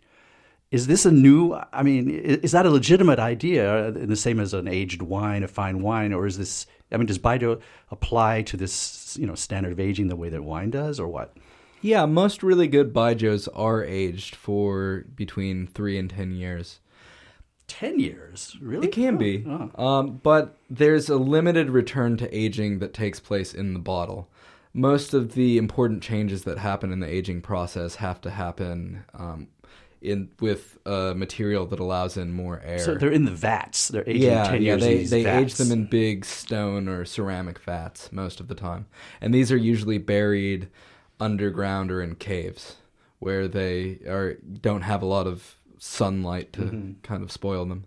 [0.70, 1.54] Is this a new?
[1.72, 3.90] I mean, is that a legitimate idea?
[3.90, 6.66] The same as an aged wine, a fine wine, or is this?
[6.92, 10.44] I mean, does Baijiu apply to this, you know, standard of aging the way that
[10.44, 11.34] wine does, or what?
[11.80, 16.80] Yeah, most really good baijius are aged for between three and ten years.
[17.68, 18.88] Ten years, really?
[18.88, 19.70] It can be, Oh.
[19.84, 24.28] um, but there's a limited return to aging that takes place in the bottle.
[24.72, 29.48] Most of the important changes that happen in the aging process have to happen um,
[30.00, 32.78] in with a material that allows in more air.
[32.78, 33.88] So they're in the vats.
[33.88, 35.10] They're aging yeah, ten yeah, years.
[35.10, 38.86] they they age them in big stone or ceramic vats most of the time,
[39.20, 40.68] and these are usually buried
[41.20, 42.76] underground or in caves
[43.18, 46.92] where they are don't have a lot of sunlight to Mm-hmm.
[47.02, 47.84] kind of spoil them.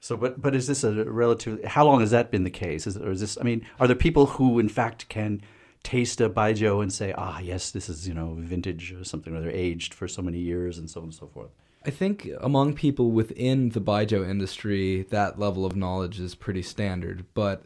[0.00, 1.62] So, but but is this a relative?
[1.64, 2.86] How long has that been the case?
[2.86, 3.36] Is, or is this?
[3.38, 5.42] I mean, are there people who, in fact, can
[5.82, 9.40] taste a baijiu and say, "Ah, yes, this is you know vintage or something, or
[9.40, 11.50] they're aged for so many years and so on and so forth."
[11.84, 17.24] I think among people within the baijiu industry, that level of knowledge is pretty standard.
[17.32, 17.64] But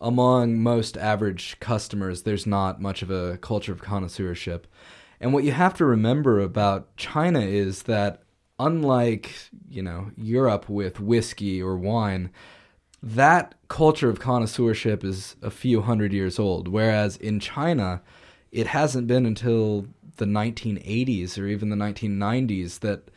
[0.00, 4.66] among most average customers, there's not much of a culture of connoisseurship.
[5.18, 8.22] And what you have to remember about China is that,
[8.58, 9.32] unlike
[9.70, 12.30] you know Europe with whiskey or wine,
[13.04, 16.68] that culture of connoisseurship is a few hundred years old.
[16.68, 18.00] Whereas in China,
[18.50, 19.86] it hasn't been until
[20.16, 23.10] the 1980s or even the 1990s that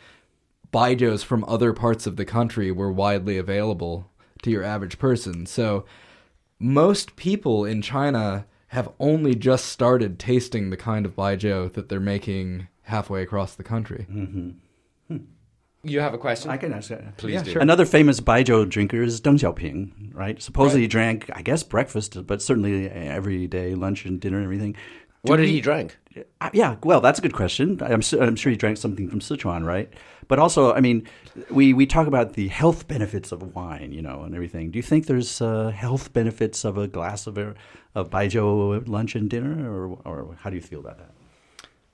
[0.73, 4.09] Baijius from other parts of the country were widely available
[4.41, 5.45] to your average person.
[5.45, 5.85] So
[6.59, 12.01] most people in China have only just started tasting the kind of Baijiu that they're
[12.01, 14.05] making halfway across the country.
[14.11, 14.49] Mm-hmm.
[15.83, 16.49] You have a question?
[16.51, 17.17] I can ask that.
[17.17, 17.51] Please Yeah, do.
[17.51, 17.61] sure.
[17.61, 20.41] Another famous baijiu drinker is Deng Xiaoping, right?
[20.41, 24.73] Supposedly he drank, I guess, breakfast, but certainly every day, lunch and dinner and everything.
[24.73, 25.97] Do What did we- he drink?
[26.41, 27.77] Uh, yeah, well, that's a good question.
[27.81, 29.93] I'm, su- I'm sure he drank something from Sichuan, right?
[30.27, 31.07] But also, I mean,
[31.51, 34.71] we, we talk about the health benefits of wine, you know, and everything.
[34.71, 37.53] Do you think there's uh, health benefits of a glass of, a,
[37.93, 41.11] of baijiu lunch and dinner, or, or how do you feel about that?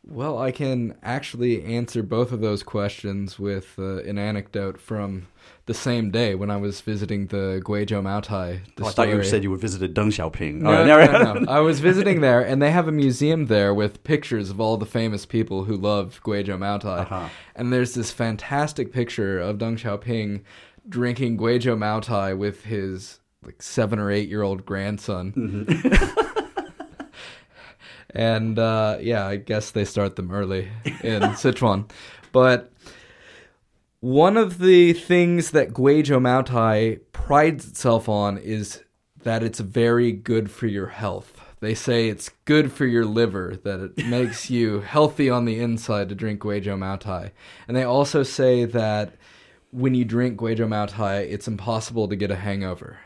[0.06, 5.28] Well, I can actually answer both of those questions with uh, an anecdote from
[5.66, 8.60] the same day when I was visiting the Guizhou Maotai.
[8.82, 10.56] Oh, I thought you said you visited Deng Xiaoping.
[10.56, 11.52] No, right, no, no, no.
[11.52, 14.86] I was visiting there, and they have a museum there with pictures of all the
[14.86, 17.02] famous people who love Guizhou Maotai.
[17.02, 17.30] Uh-huh.
[17.56, 20.42] And there's this fantastic picture of Deng Xiaoping
[20.90, 25.32] drinking Guizhou Maotai with his like seven or eight year old grandson.
[25.32, 26.30] Mm-hmm.
[28.14, 30.70] and uh, yeah, I guess they start them early
[31.04, 31.90] in Sichuan.
[32.32, 32.72] But
[34.00, 38.84] one of the things that Guizhou Maotai prides itself on is
[39.24, 41.40] that it's very good for your health.
[41.62, 46.10] They say it's good for your liver, that it makes you healthy on the inside
[46.10, 47.32] to drink Guizhou Maotai.
[47.68, 49.14] And they also say that
[49.72, 53.00] when you drink Guizhou Maotai, it's impossible to get a hangover.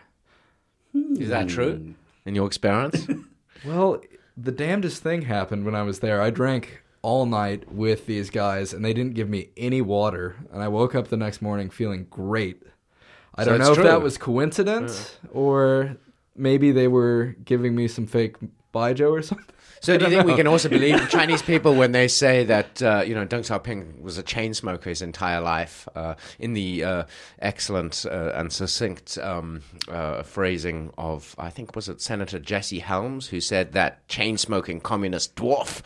[0.94, 1.94] Is that true?
[2.26, 3.08] In your experience?
[3.66, 4.02] Well,
[4.38, 6.22] the damnedest thing happened when I was there.
[6.22, 10.36] I drank all night with these guys, and they didn't give me any water.
[10.54, 12.62] And I woke up the next morning feeling great.
[13.36, 15.98] I So don't know if that was coincidence or
[16.36, 18.36] maybe they were giving me some fake
[18.74, 19.46] baijiu or something.
[19.82, 23.04] So do you think we can also believe Chinese people when they say that uh,
[23.06, 25.88] you know Deng Xiaoping was a chain smoker his entire life?
[25.96, 27.04] Uh, in the uh,
[27.40, 33.28] excellent uh, and succinct um, uh, phrasing of I think was it Senator Jesse Helms
[33.28, 35.82] who said that chain smoking communist dwarf.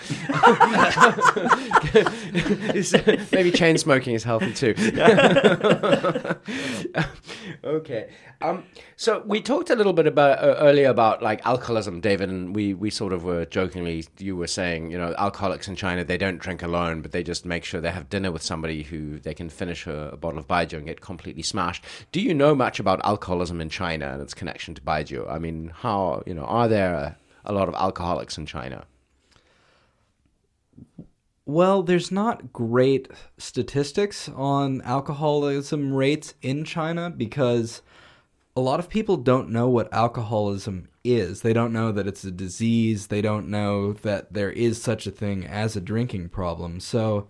[3.31, 4.73] Maybe chain smoking is healthy too.
[7.63, 8.09] okay.
[8.41, 8.63] Um,
[8.95, 12.73] so we talked a little bit about uh, earlier about like alcoholism, David, and we,
[12.73, 13.45] we sort of were
[13.81, 17.23] jokingly, you were saying, you know, alcoholics in China, they don't drink alone, but they
[17.23, 20.39] just make sure they have dinner with somebody who they can finish a, a bottle
[20.39, 21.83] of baijiu and get completely smashed.
[22.11, 25.29] Do you know much about alcoholism in China and its connection to baijiu?
[25.29, 28.85] I mean, how, you know, are there a, a lot of alcoholics in China?
[31.45, 37.81] Well, there's not great statistics on alcoholism rates in China because
[38.55, 41.41] a lot of people don't know what alcoholism is.
[41.41, 43.07] They don't know that it's a disease.
[43.07, 46.79] They don't know that there is such a thing as a drinking problem.
[46.79, 47.27] So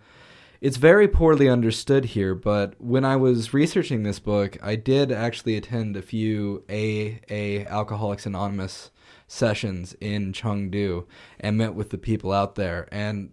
[0.61, 2.33] it's very poorly understood here.
[2.33, 8.25] But when I was researching this book, I did actually attend a few AA Alcoholics
[8.25, 8.91] Anonymous
[9.27, 11.05] sessions in Chengdu
[11.39, 12.87] and met with the people out there.
[12.91, 13.31] And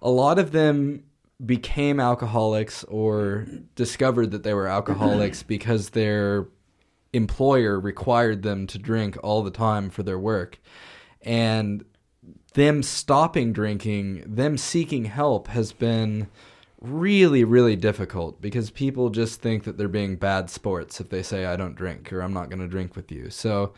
[0.00, 1.04] a lot of them
[1.44, 6.48] became alcoholics or discovered that they were alcoholics because their
[7.16, 10.60] employer required them to drink all the time for their work.
[11.22, 11.84] And
[12.54, 16.28] them stopping drinking, them seeking help has been
[16.80, 21.46] really, really difficult because people just think that they're being bad sports if they say,
[21.46, 23.30] I don't drink or I'm not going to drink with you.
[23.30, 23.74] So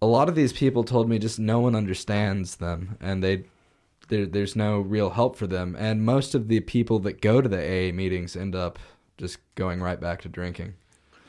[0.00, 3.44] a lot of these people told me just no one understands them and they
[4.08, 5.74] there, there's no real help for them.
[5.78, 8.78] And most of the people that go to the AA meetings end up
[9.16, 10.74] just going right back to drinking.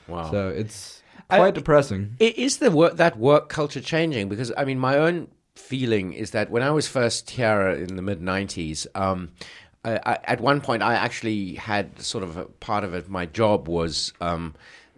[0.07, 0.29] Wow.
[0.31, 2.15] So it's I- quite depressing.
[2.19, 4.29] Is the work that work culture changing?
[4.29, 8.01] Because I mean, my own feeling is that when I was first here in the
[8.01, 9.31] mid '90s, um,
[9.83, 13.09] I, I, at one point I actually had sort of a part of it.
[13.09, 14.55] My job was um,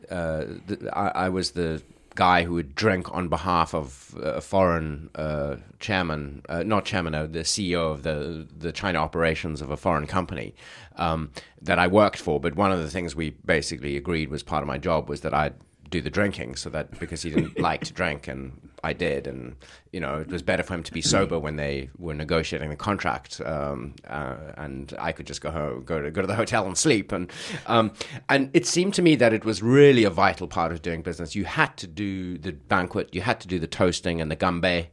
[0.10, 1.82] uh, the, I, I was the
[2.16, 7.28] guy who would drink on behalf of a foreign uh, chairman, uh, not chairman, uh,
[7.28, 10.56] the CEO of the the China operations of a foreign company
[10.96, 12.40] um, that I worked for.
[12.40, 15.34] But one of the things we basically agreed was part of my job was that
[15.34, 15.54] I'd
[15.90, 19.56] do the drinking so that because he didn't like to drink and I did and
[19.92, 22.76] you know it was better for him to be sober when they were negotiating the
[22.76, 26.66] contract um, uh, and I could just go home go to go to the hotel
[26.66, 27.32] and sleep and
[27.68, 27.92] um,
[28.30, 31.36] and it seemed to me that it was really a vital part of doing business
[31.36, 34.88] you had to do the banquet you had to do the toasting and the ganbei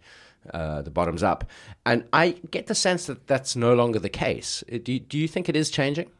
[0.53, 1.51] uh, the bottoms up
[1.87, 5.27] and I get the sense that that's no longer the case do you, do you
[5.27, 6.11] think it is changing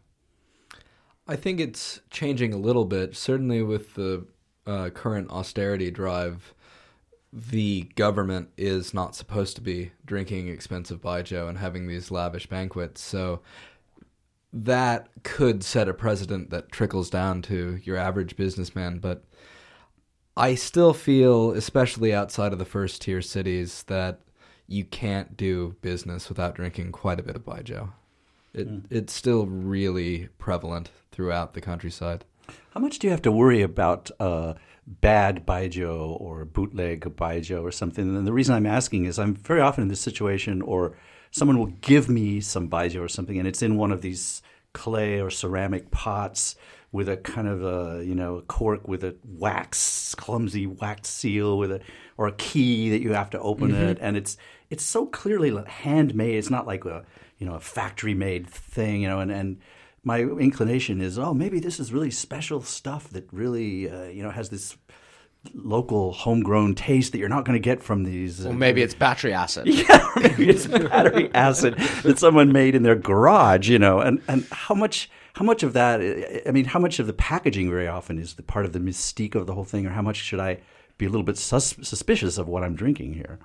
[1.27, 3.17] I think it's changing a little bit.
[3.17, 4.27] Certainly, with the
[4.67, 6.55] uh, current austerity drive,
[7.33, 13.01] the government is not supposed to be drinking expensive baijiu and having these lavish banquets.
[13.01, 13.41] So
[14.53, 19.01] that could set a precedent that trickles down to your average businessman.
[19.01, 19.25] But
[20.37, 24.21] I still feel, especially outside of the first tier cities, that
[24.69, 27.91] you can't do business without drinking quite a bit of baijiu.
[28.53, 32.25] It, It's still really prevalent throughout the countryside.
[32.73, 34.55] How much do you have to worry about uh,
[34.87, 38.17] bad baijiu or bootleg baijiu or something?
[38.17, 40.97] And the reason I'm asking is I'm very often in this situation, or
[41.31, 45.21] someone will give me some baijiu or something, and it's in one of these clay
[45.21, 46.57] or ceramic pots
[46.91, 51.73] with a kind of a you know cork with a wax clumsy wax seal with
[51.73, 51.81] a
[52.17, 54.37] or a key that you have to open it, and it's
[54.71, 56.37] it's so clearly handmade.
[56.37, 57.05] It's not like a
[57.39, 59.59] you know a factory made thing, you know, and and
[60.05, 64.31] my inclination is, oh, maybe this is really special stuff that really, uh, you know,
[64.31, 64.77] has this
[65.53, 68.47] local homegrown taste that you're not going to get from these.
[68.47, 72.83] Uh, or maybe it's battery acid yeah, maybe it's battery acid that someone made in
[72.83, 76.01] their garage, you know, and and how much how much of that?
[76.47, 79.35] I mean, how much of the packaging very often is the part of the mystique
[79.35, 80.61] of the whole thing, or how much should I
[80.97, 83.39] be a little bit sus- suspicious of what I'm drinking here?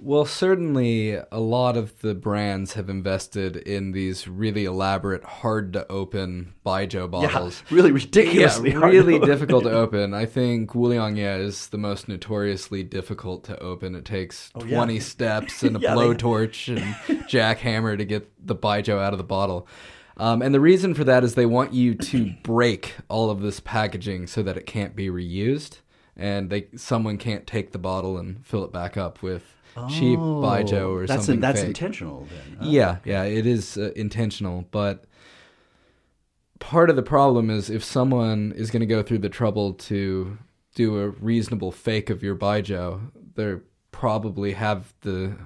[0.00, 5.90] Well, certainly a lot of the brands have invested in these really elaborate, hard to
[5.90, 7.62] open baijiu bottles.
[7.70, 10.12] Yeah, really ridiculously Yeah, hard really to- difficult to open.
[10.12, 13.94] I think Wuliangye is the most notoriously difficult to open.
[13.94, 14.76] It takes Oh, yeah.
[14.78, 19.18] 20 steps and a Yeah, they- blowtorch and jackhammer to get the baijiu out of
[19.18, 19.68] the bottle.
[20.16, 23.60] Um, and the reason for that is they want you to break all of this
[23.60, 25.78] packaging so that it can't be reused,
[26.16, 29.42] and they someone can't take the bottle and fill it back up with
[29.90, 31.40] cheap baijiu or Oh, that's something.
[31.40, 31.68] that's fake.
[31.68, 32.56] intentional then.
[32.60, 32.66] huh?
[32.68, 35.04] Yeah, yeah, it is uh, intentional, but
[36.60, 40.38] part of the problem is if someone is going to go through the trouble to
[40.74, 43.00] do a reasonable fake of your baijiu,
[43.34, 45.36] they're probably have the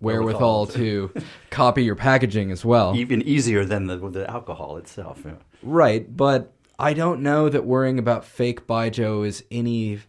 [0.00, 1.10] wherewithal to
[1.50, 2.94] copy your packaging as well.
[2.96, 5.22] Even easier than the the alcohol itself.
[5.24, 5.32] Yeah.
[5.62, 10.00] Right, but I don't know that worrying about fake Baijiu is any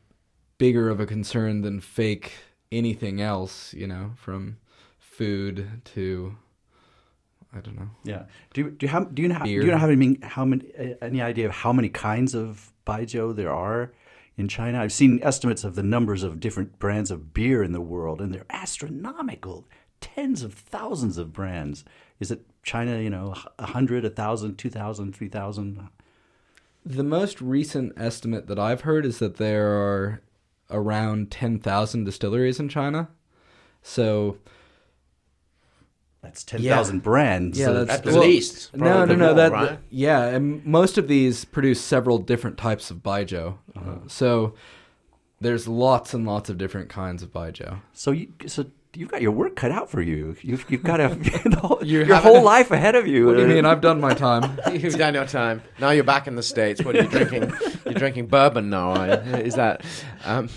[0.57, 2.33] bigger of a concern than fake
[2.71, 4.57] anything else, you know, from
[4.99, 6.35] food to
[7.55, 7.89] I don't know.
[8.03, 8.23] Yeah.
[8.53, 10.65] Do you, do you have do you know do you know how many how many
[10.77, 13.93] uh, any idea of how many kinds of baijiu there are
[14.37, 14.81] in China?
[14.81, 18.33] I've seen estimates of the numbers of different brands of beer in the world, and
[18.33, 19.65] they're astronomical.
[20.01, 21.85] Tens of thousands of brands.
[22.19, 22.99] Is it China?
[22.99, 25.87] You know, a hundred, a thousand, two thousand, three thousand.
[26.85, 30.21] The most recent estimate that I've heard is that there are
[30.69, 33.09] around 10,000 distilleries in China.
[33.83, 34.37] So,
[36.21, 37.57] That's ten thousand brands.
[37.59, 39.33] yeah, that's At the well, least, No, no, no.
[39.35, 39.79] That right?
[39.91, 43.57] yeah, and most of these produce several different types of baijiu.
[43.75, 44.55] Uh, so
[45.39, 47.79] there's lots and lots of different kinds of baijiu.
[47.93, 50.35] So you so you've got your work cut out for you.
[50.41, 51.09] You've you've got a,
[51.85, 53.25] You your haven't- whole life ahead of you.
[53.27, 53.65] What do you mean?
[53.65, 54.57] I've done my time.
[54.73, 55.61] You've done your time.
[55.79, 56.83] Now you're back in the states.
[56.83, 57.53] What are you drinking?
[57.85, 58.91] you're drinking bourbon now.
[58.91, 59.39] are?
[59.39, 59.83] Is that?
[60.23, 60.49] Um,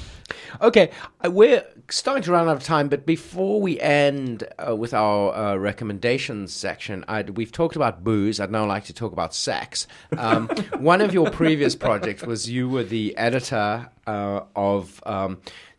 [0.60, 0.90] okay,
[1.24, 2.88] uh, we're starting to run out of time.
[2.88, 8.40] But before we end uh, with our uh, recommendations section, I'd, we've talked about booze.
[8.40, 9.86] I'd now like to talk about sex.
[10.16, 15.02] Um, one of your previous projects was you were the editor uh, of.
[15.06, 15.38] Um,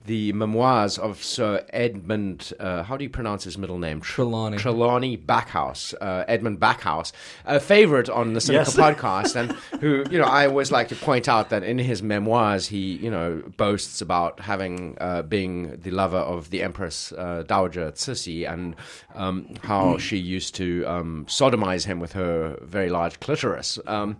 [0.09, 4.01] the memoirs of Sir Edmund, uh, how do you pronounce his middle name?
[4.01, 4.57] Trelawny.
[4.57, 7.11] Trelawny Backhouse, uh, Edmund Backhouse,
[7.45, 8.75] a favorite on the Sinica Yes.
[8.85, 9.51] podcast, and
[9.81, 13.11] who, you know, I always like to point out that in his memoirs, he, you
[13.11, 18.75] know, boasts about having, uh, being the lover of the Empress uh, Dowager Cixi and
[19.13, 23.77] um, how she used to um, sodomize him with her very large clitoris.
[23.85, 24.17] Um,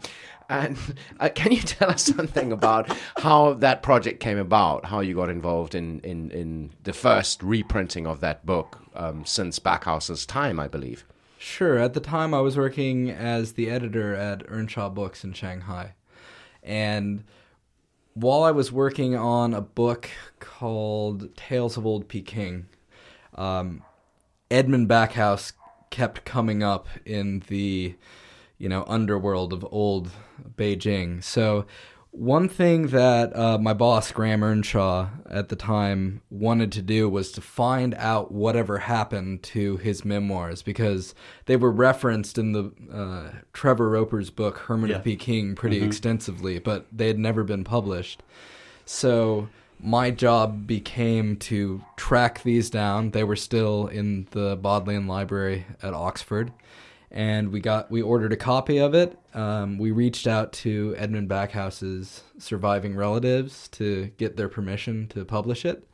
[0.50, 0.78] and
[1.20, 4.86] uh, can you tell us something about how that project came about?
[4.86, 9.60] How you got involved in, in, in the first reprinting of that book um, since
[9.60, 11.06] Backhouse's time, I believe.
[11.38, 11.78] Sure.
[11.78, 15.94] At the time, I was working as the editor at Earnshaw Books in Shanghai.
[16.62, 17.24] And
[18.14, 22.66] while I was working on a book called Tales of Old Peking,
[23.36, 23.84] um,
[24.52, 25.54] Edmund Backhouse
[25.92, 27.96] kept coming up in the,
[28.58, 30.12] you know, underworld of old
[30.58, 31.24] Beijing.
[31.24, 31.66] So
[32.12, 37.32] one thing that uh, my boss Graham Earnshaw at the time wanted to do was
[37.34, 41.14] to find out whatever happened to his memoirs because
[41.46, 44.96] they were referenced in the uh, Trevor Roper's book Hermit Yeah.
[44.98, 48.24] of Peking pretty extensively, but they had never been published.
[48.86, 53.12] So my job became to track these down.
[53.12, 56.52] They were still in the Bodleian Library at Oxford,
[57.12, 59.18] and we got we ordered a copy of it.
[59.34, 65.66] Um, we reached out to Edmund Backhouse's surviving relatives to get their permission to publish
[65.66, 65.88] it.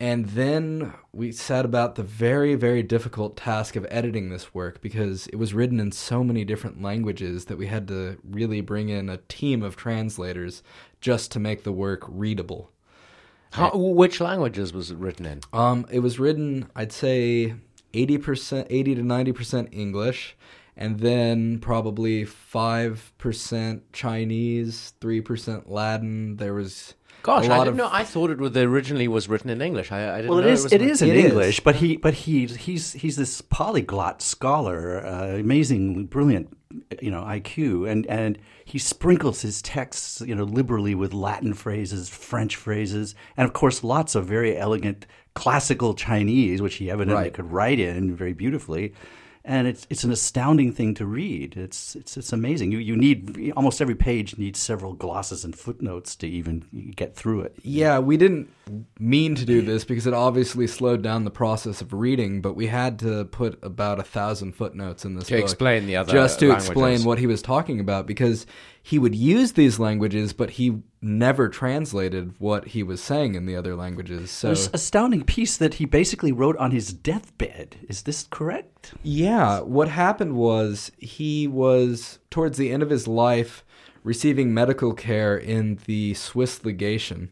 [0.00, 5.28] And then we set about the very, very difficult task of editing this work because
[5.28, 9.08] it was written in so many different languages that we had to really bring in
[9.08, 10.64] a team of translators
[11.00, 12.72] just to make the work readable.
[13.52, 15.40] How, which languages was it written in?
[15.52, 17.54] Um, it was written, I'd say,
[17.94, 20.36] eighty percent, eighty to ninety percent English,
[20.76, 26.36] and then probably five percent Chinese, three percent Latin.
[26.36, 27.88] There was Gosh, a I lot didn't of know.
[27.92, 29.92] I thought it was originally was written in English.
[29.92, 30.64] I, I didn't Well, it know is.
[30.64, 31.24] was It written- is in It is.
[31.26, 36.56] English, but he, but he, he's he's this polyglot scholar, uh, amazing, brilliant,
[37.00, 42.08] you know, IQ, and and he sprinkles his texts, you know, liberally with Latin phrases,
[42.08, 47.34] French phrases, and of course, lots of very elegant classical Chinese, which he evidently Right.
[47.34, 48.92] could write in very beautifully.
[49.44, 51.56] And it's it's an astounding thing to read.
[51.56, 52.70] It's it's it's amazing.
[52.70, 57.40] You you need almost every page needs several glosses and footnotes to even get through
[57.40, 57.56] it.
[57.64, 58.50] Yeah, we didn't
[59.00, 62.68] mean to do this because it obviously slowed down the process of reading, but we
[62.68, 66.38] had to put about a thousand footnotes in this To book explain the other just
[66.38, 66.68] to languages.
[66.70, 68.46] explain what he was talking about because
[68.82, 73.54] he would use these languages, but he never translated what he was saying in the
[73.54, 74.30] other languages.
[74.30, 77.76] So There's astounding piece that he basically wrote on his deathbed.
[77.88, 78.94] Is this correct?
[79.02, 83.64] Yeah, what happened was he was towards the end of his life
[84.02, 87.30] receiving medical care in the Swiss legation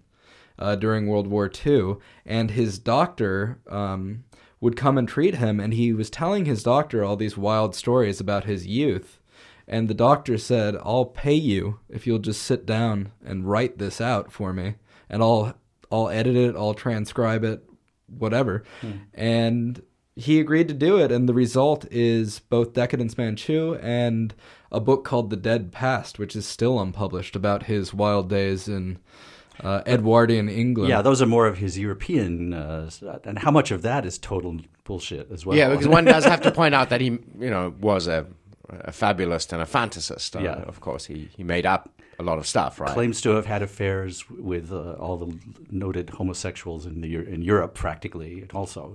[0.57, 4.25] uh, during World War II, and his doctor um,
[4.61, 8.21] would come and treat him, and he was telling his doctor all these wild stories
[8.21, 9.20] about his youth.
[9.73, 14.01] And the doctor said, "I'll pay you if you'll just sit down and write this
[14.01, 14.75] out for me,
[15.09, 15.55] and I'll
[15.93, 17.63] I'll edit it, I'll transcribe it,
[18.09, 18.65] whatever."
[19.15, 19.81] And
[20.17, 24.35] he agreed to do it, and the result is both Decadence Manchu and
[24.73, 28.99] a book called The Dead Past, which is still unpublished about his wild days in
[29.63, 30.91] uh, Edwardian England.
[30.91, 32.91] Yeah, those are more of his European, uh,
[33.25, 35.57] and how much of that is total bullshit as well.
[35.57, 38.27] Yeah, because one does have to point out that he, you know, was a,
[38.85, 40.37] a fabulist and a fantasist.
[40.37, 40.63] Uh, Yeah.
[40.67, 42.93] Of course, he, he made up a lot of stuff, right?
[42.93, 45.35] claims to have had affairs with uh, all the
[45.71, 48.95] noted homosexuals in the in Europe, practically, also.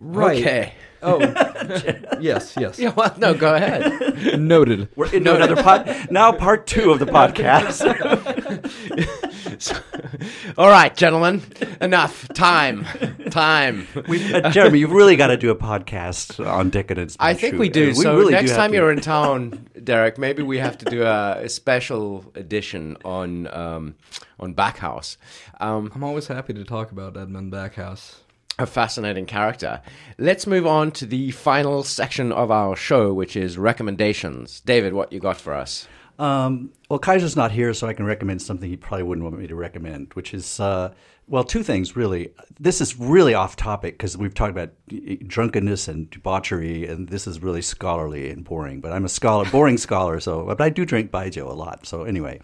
[0.00, 0.38] right.
[0.40, 0.72] Okay.
[1.00, 1.20] Oh,
[2.20, 2.78] yes, yes.
[2.78, 4.40] Yeah, well, no, go ahead.
[4.40, 4.88] Noted.
[4.96, 6.08] We're into another pod.
[6.10, 7.78] Now, part two of the podcast.
[10.58, 11.42] All right, gentlemen,
[11.80, 12.26] enough.
[12.34, 12.84] Time.
[13.38, 13.86] Time.
[14.08, 17.16] We've, uh, Jeremy, you've really got to do a podcast on decadence.
[17.20, 17.58] I think Shu.
[17.60, 17.90] we do.
[17.90, 21.02] Uh, so really next do time you're in town, Derek, maybe we have to do
[21.04, 23.94] a, a special edition on um,
[24.40, 25.16] on Backhouse.
[25.60, 28.16] Um, I'm always happy to talk about Edmund Backhouse.
[28.58, 29.80] a fascinating character.
[30.18, 34.60] Let's move on to the final section of our show, which is recommendations.
[34.60, 35.86] David, what you got for us?
[36.18, 39.46] Um, well, Kaiser's not here, so I can recommend something he probably wouldn't want me
[39.46, 40.92] to recommend, which is, uh,
[41.28, 42.32] well, two things really.
[42.58, 47.26] This is really off topic because we've talked about uh, drunkenness and debauchery, and this
[47.26, 48.80] is really scholarly and boring.
[48.80, 51.86] But I'm a scholar, boring scholar, so but I do drink Baijiu a lot.
[51.86, 52.40] So anyway,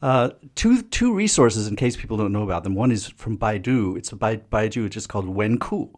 [0.00, 2.74] uh, two two resources in case people don't know about them.
[2.74, 3.96] One is from Baidu.
[3.98, 4.86] It's a Bai, Baijiu.
[4.86, 5.90] It's just called Wenku,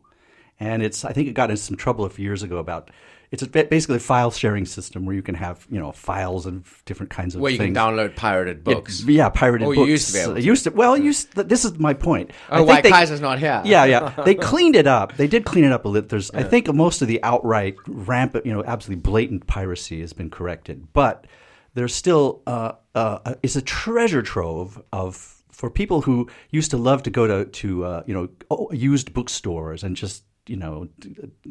[0.58, 2.90] and it's I think it got into some trouble a few years ago about.
[3.30, 6.82] It's a, basically a file sharing system where you can have you know files of
[6.84, 7.76] different kinds of Where you things.
[7.76, 9.02] can download pirated books.
[9.04, 9.88] Yeah, pirated Oh, books.
[9.88, 10.42] used to be able Uh, to.
[10.42, 10.70] used to.
[10.70, 11.34] Well, used.
[11.34, 12.30] This is my point.
[12.48, 13.60] I Oh, think why they- Kaiser's not here?
[13.64, 14.12] Yeah, yeah.
[14.24, 15.16] They cleaned it up.
[15.16, 16.08] They did clean it up a little.
[16.08, 20.30] There's, I think, most of the outright rampant, you know, absolutely blatant piracy has been
[20.30, 21.26] corrected, but
[21.74, 27.02] there's still uh, uh, it's a treasure trove of for people who used to love
[27.04, 30.88] to go to to uh, you know used bookstores and just you know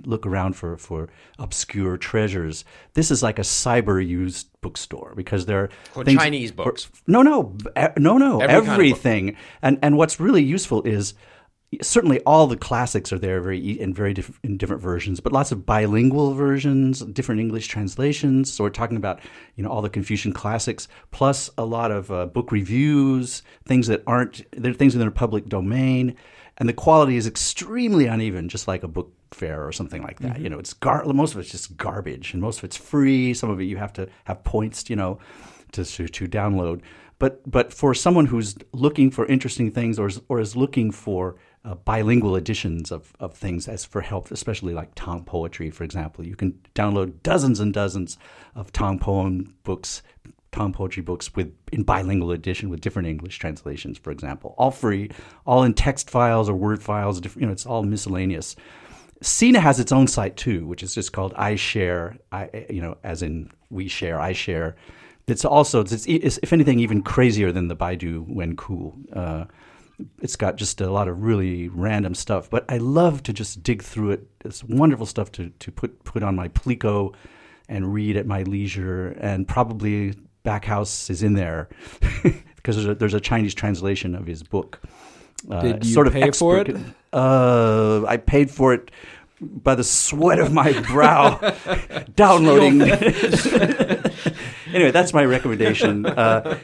[0.05, 2.63] look around for for obscure treasures.
[2.93, 6.89] This is like a cyber used bookstore because there are things- Chinese books.
[7.07, 8.39] no, no, e- no, no.
[8.39, 11.13] Every kind of everything, and and what's really useful is
[11.81, 15.51] certainly all the classics are there very in very diff- in different versions, but lots
[15.51, 18.53] of bilingual versions, different English translations.
[18.53, 19.19] So we're talking about
[19.55, 24.03] you know all the Confucian classics, plus a lot of uh, book reviews, things that
[24.05, 26.15] aren't they're things in the public domain,
[26.57, 30.39] and the quality is extremely uneven, just like a book fair or something like that.
[30.39, 33.33] You know, it's gar- most of it's just garbage, and most of it's free.
[33.33, 35.19] Some of it you have to have points, you know,
[35.71, 36.81] to to, to download.
[37.19, 41.37] But but for someone who's looking for interesting things or is, or is looking for
[41.65, 46.25] uh, bilingual editions of, of things as for help, especially like Tang poetry, for example,
[46.25, 48.17] you can download dozens and dozens
[48.55, 50.01] of Tang poem books,
[50.53, 55.09] Tang poetry books with in bilingual edition with different English translations, for example, all free,
[55.45, 57.21] all in text files or Word files.
[57.35, 58.55] You know, it's all miscellaneous.
[59.21, 62.17] Sina has its own site too, which is just called iShare.
[62.31, 64.75] I, you know, as in we share, I share.
[65.27, 69.15] It's also, it's, it's if anything, even crazier than the Baidu Wenku.
[69.15, 69.45] Uh,
[70.21, 73.81] it's got just a lot of really random stuff, but I love to just dig
[73.81, 74.27] through it.
[74.43, 77.13] It's wonderful stuff to, to put put on my Plico
[77.69, 79.09] and read at my leisure.
[79.19, 81.69] And probably Backhouse is in there
[82.55, 84.81] because there's a, there's a Chinese translation of his book.
[85.49, 86.75] Uh, Did you sort of pay for it?
[87.11, 88.91] Uh, I paid for it
[89.41, 91.37] by the sweat of my brow,
[92.15, 92.81] downloading.
[94.73, 96.05] anyway, that's my recommendation.
[96.05, 96.57] Uh,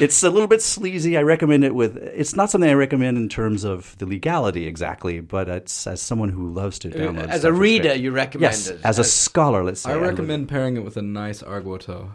[0.00, 1.18] it's a little bit sleazy.
[1.18, 1.96] I recommend it with.
[1.98, 6.30] It's not something I recommend in terms of the legality exactly, but it's as someone
[6.30, 7.28] who loves to download.
[7.28, 8.80] As stuff, a reader, you recommend Yes, it.
[8.84, 9.90] as a scholar, let's say.
[9.90, 12.08] I love recommend pairing it with a nice Erguotou.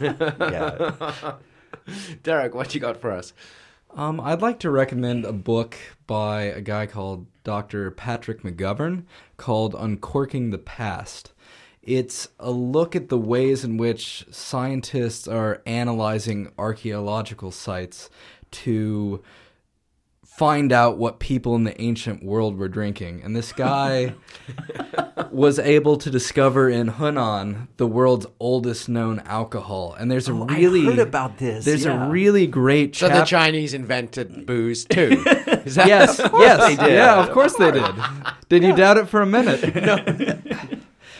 [0.00, 0.16] It.
[0.40, 1.34] Yeah.
[2.22, 3.32] Derek, what you got for us?
[3.94, 5.76] Um, I'd like to recommend a book
[6.06, 7.90] by a guy called Dr.
[7.90, 9.04] Patrick McGovern
[9.36, 11.32] called Uncorking the Past.
[11.82, 18.10] It's a look at the ways in which scientists are analyzing archaeological sites
[18.52, 19.22] to
[20.40, 23.20] find out what people in the ancient world were drinking.
[23.22, 24.14] And this guy
[25.30, 29.94] was able to discover in Hunan the world's oldest known alcohol.
[30.00, 32.06] And there's a Oh, I really heard about this, There's yeah.
[32.06, 33.16] a really great chapter.
[33.16, 35.22] So the Chinese invented booze too.
[35.66, 36.94] Is that Yes, yes, they did.
[36.94, 37.94] yeah, of course they did.
[38.48, 39.74] Did you doubt it for a minute?
[39.74, 40.02] No.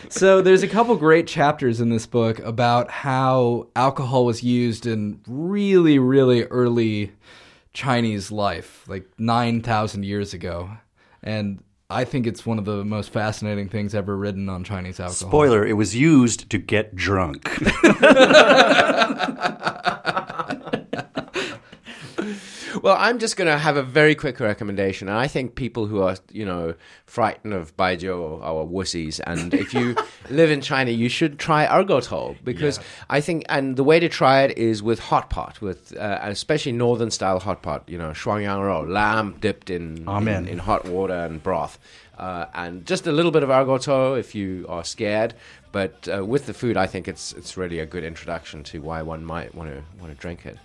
[0.09, 5.21] so there's a couple great chapters in this book about how alcohol was used in
[5.27, 7.11] really, really early
[7.73, 10.71] Chinese life, like nine thousand years ago,
[11.23, 15.29] and I think it's one of the most fascinating things ever written on Chinese alcohol.
[15.29, 17.49] Spoiler: It was used to get drunk.
[22.81, 25.07] Well, I'm just going to have a very quick recommendation.
[25.09, 29.19] And I think people who are, you know, frightened of baijiu are wussies.
[29.25, 29.95] And if you
[30.29, 32.83] live in China, you should try Erguotou because Yeah.
[33.09, 36.71] I think, and the way to try it is with hot pot, with uh, especially
[36.71, 37.83] northern style hot pot.
[37.87, 40.05] You know, shuan yangrou, lamb dipped in,
[40.43, 41.77] in in hot water and broth.
[42.17, 45.33] Uh, and just a little bit of Erguotou if you are scared.
[45.71, 49.01] But uh, with the food, I think it's it's really a good introduction to why
[49.01, 50.57] one might want to want to drink it.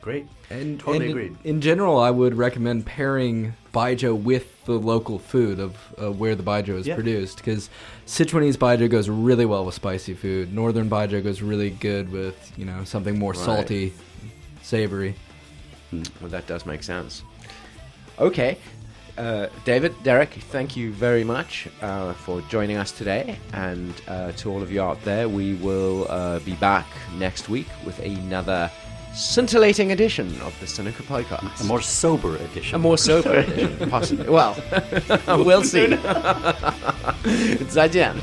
[0.00, 0.26] Great.
[0.50, 1.36] And, Totally and agreed.
[1.44, 6.42] In general, I would recommend pairing baijiu with the local food of uh, where the
[6.42, 6.94] baijiu is Yeah.
[6.94, 7.68] produced because
[8.06, 10.54] Sichuanese baijiu goes really well with spicy food.
[10.54, 13.44] Northern baijiu goes really good with you know something more Right.
[13.44, 13.92] salty,
[14.62, 15.14] savory.
[15.92, 17.22] Well, that does make sense.
[18.18, 18.58] Okay.
[19.18, 23.38] Uh, David, Derek, thank you very much uh, for joining us today.
[23.54, 26.86] And uh, to all of you out there, we will uh, be back
[27.18, 28.70] next week with another
[29.16, 31.62] scintillating edition of the Sinica Podcast.
[31.62, 32.74] A more sober edition.
[32.74, 34.28] A more sober edition, possibly.
[34.28, 34.54] Well,
[35.28, 35.86] we'll see.
[37.24, 38.14] it's 再见。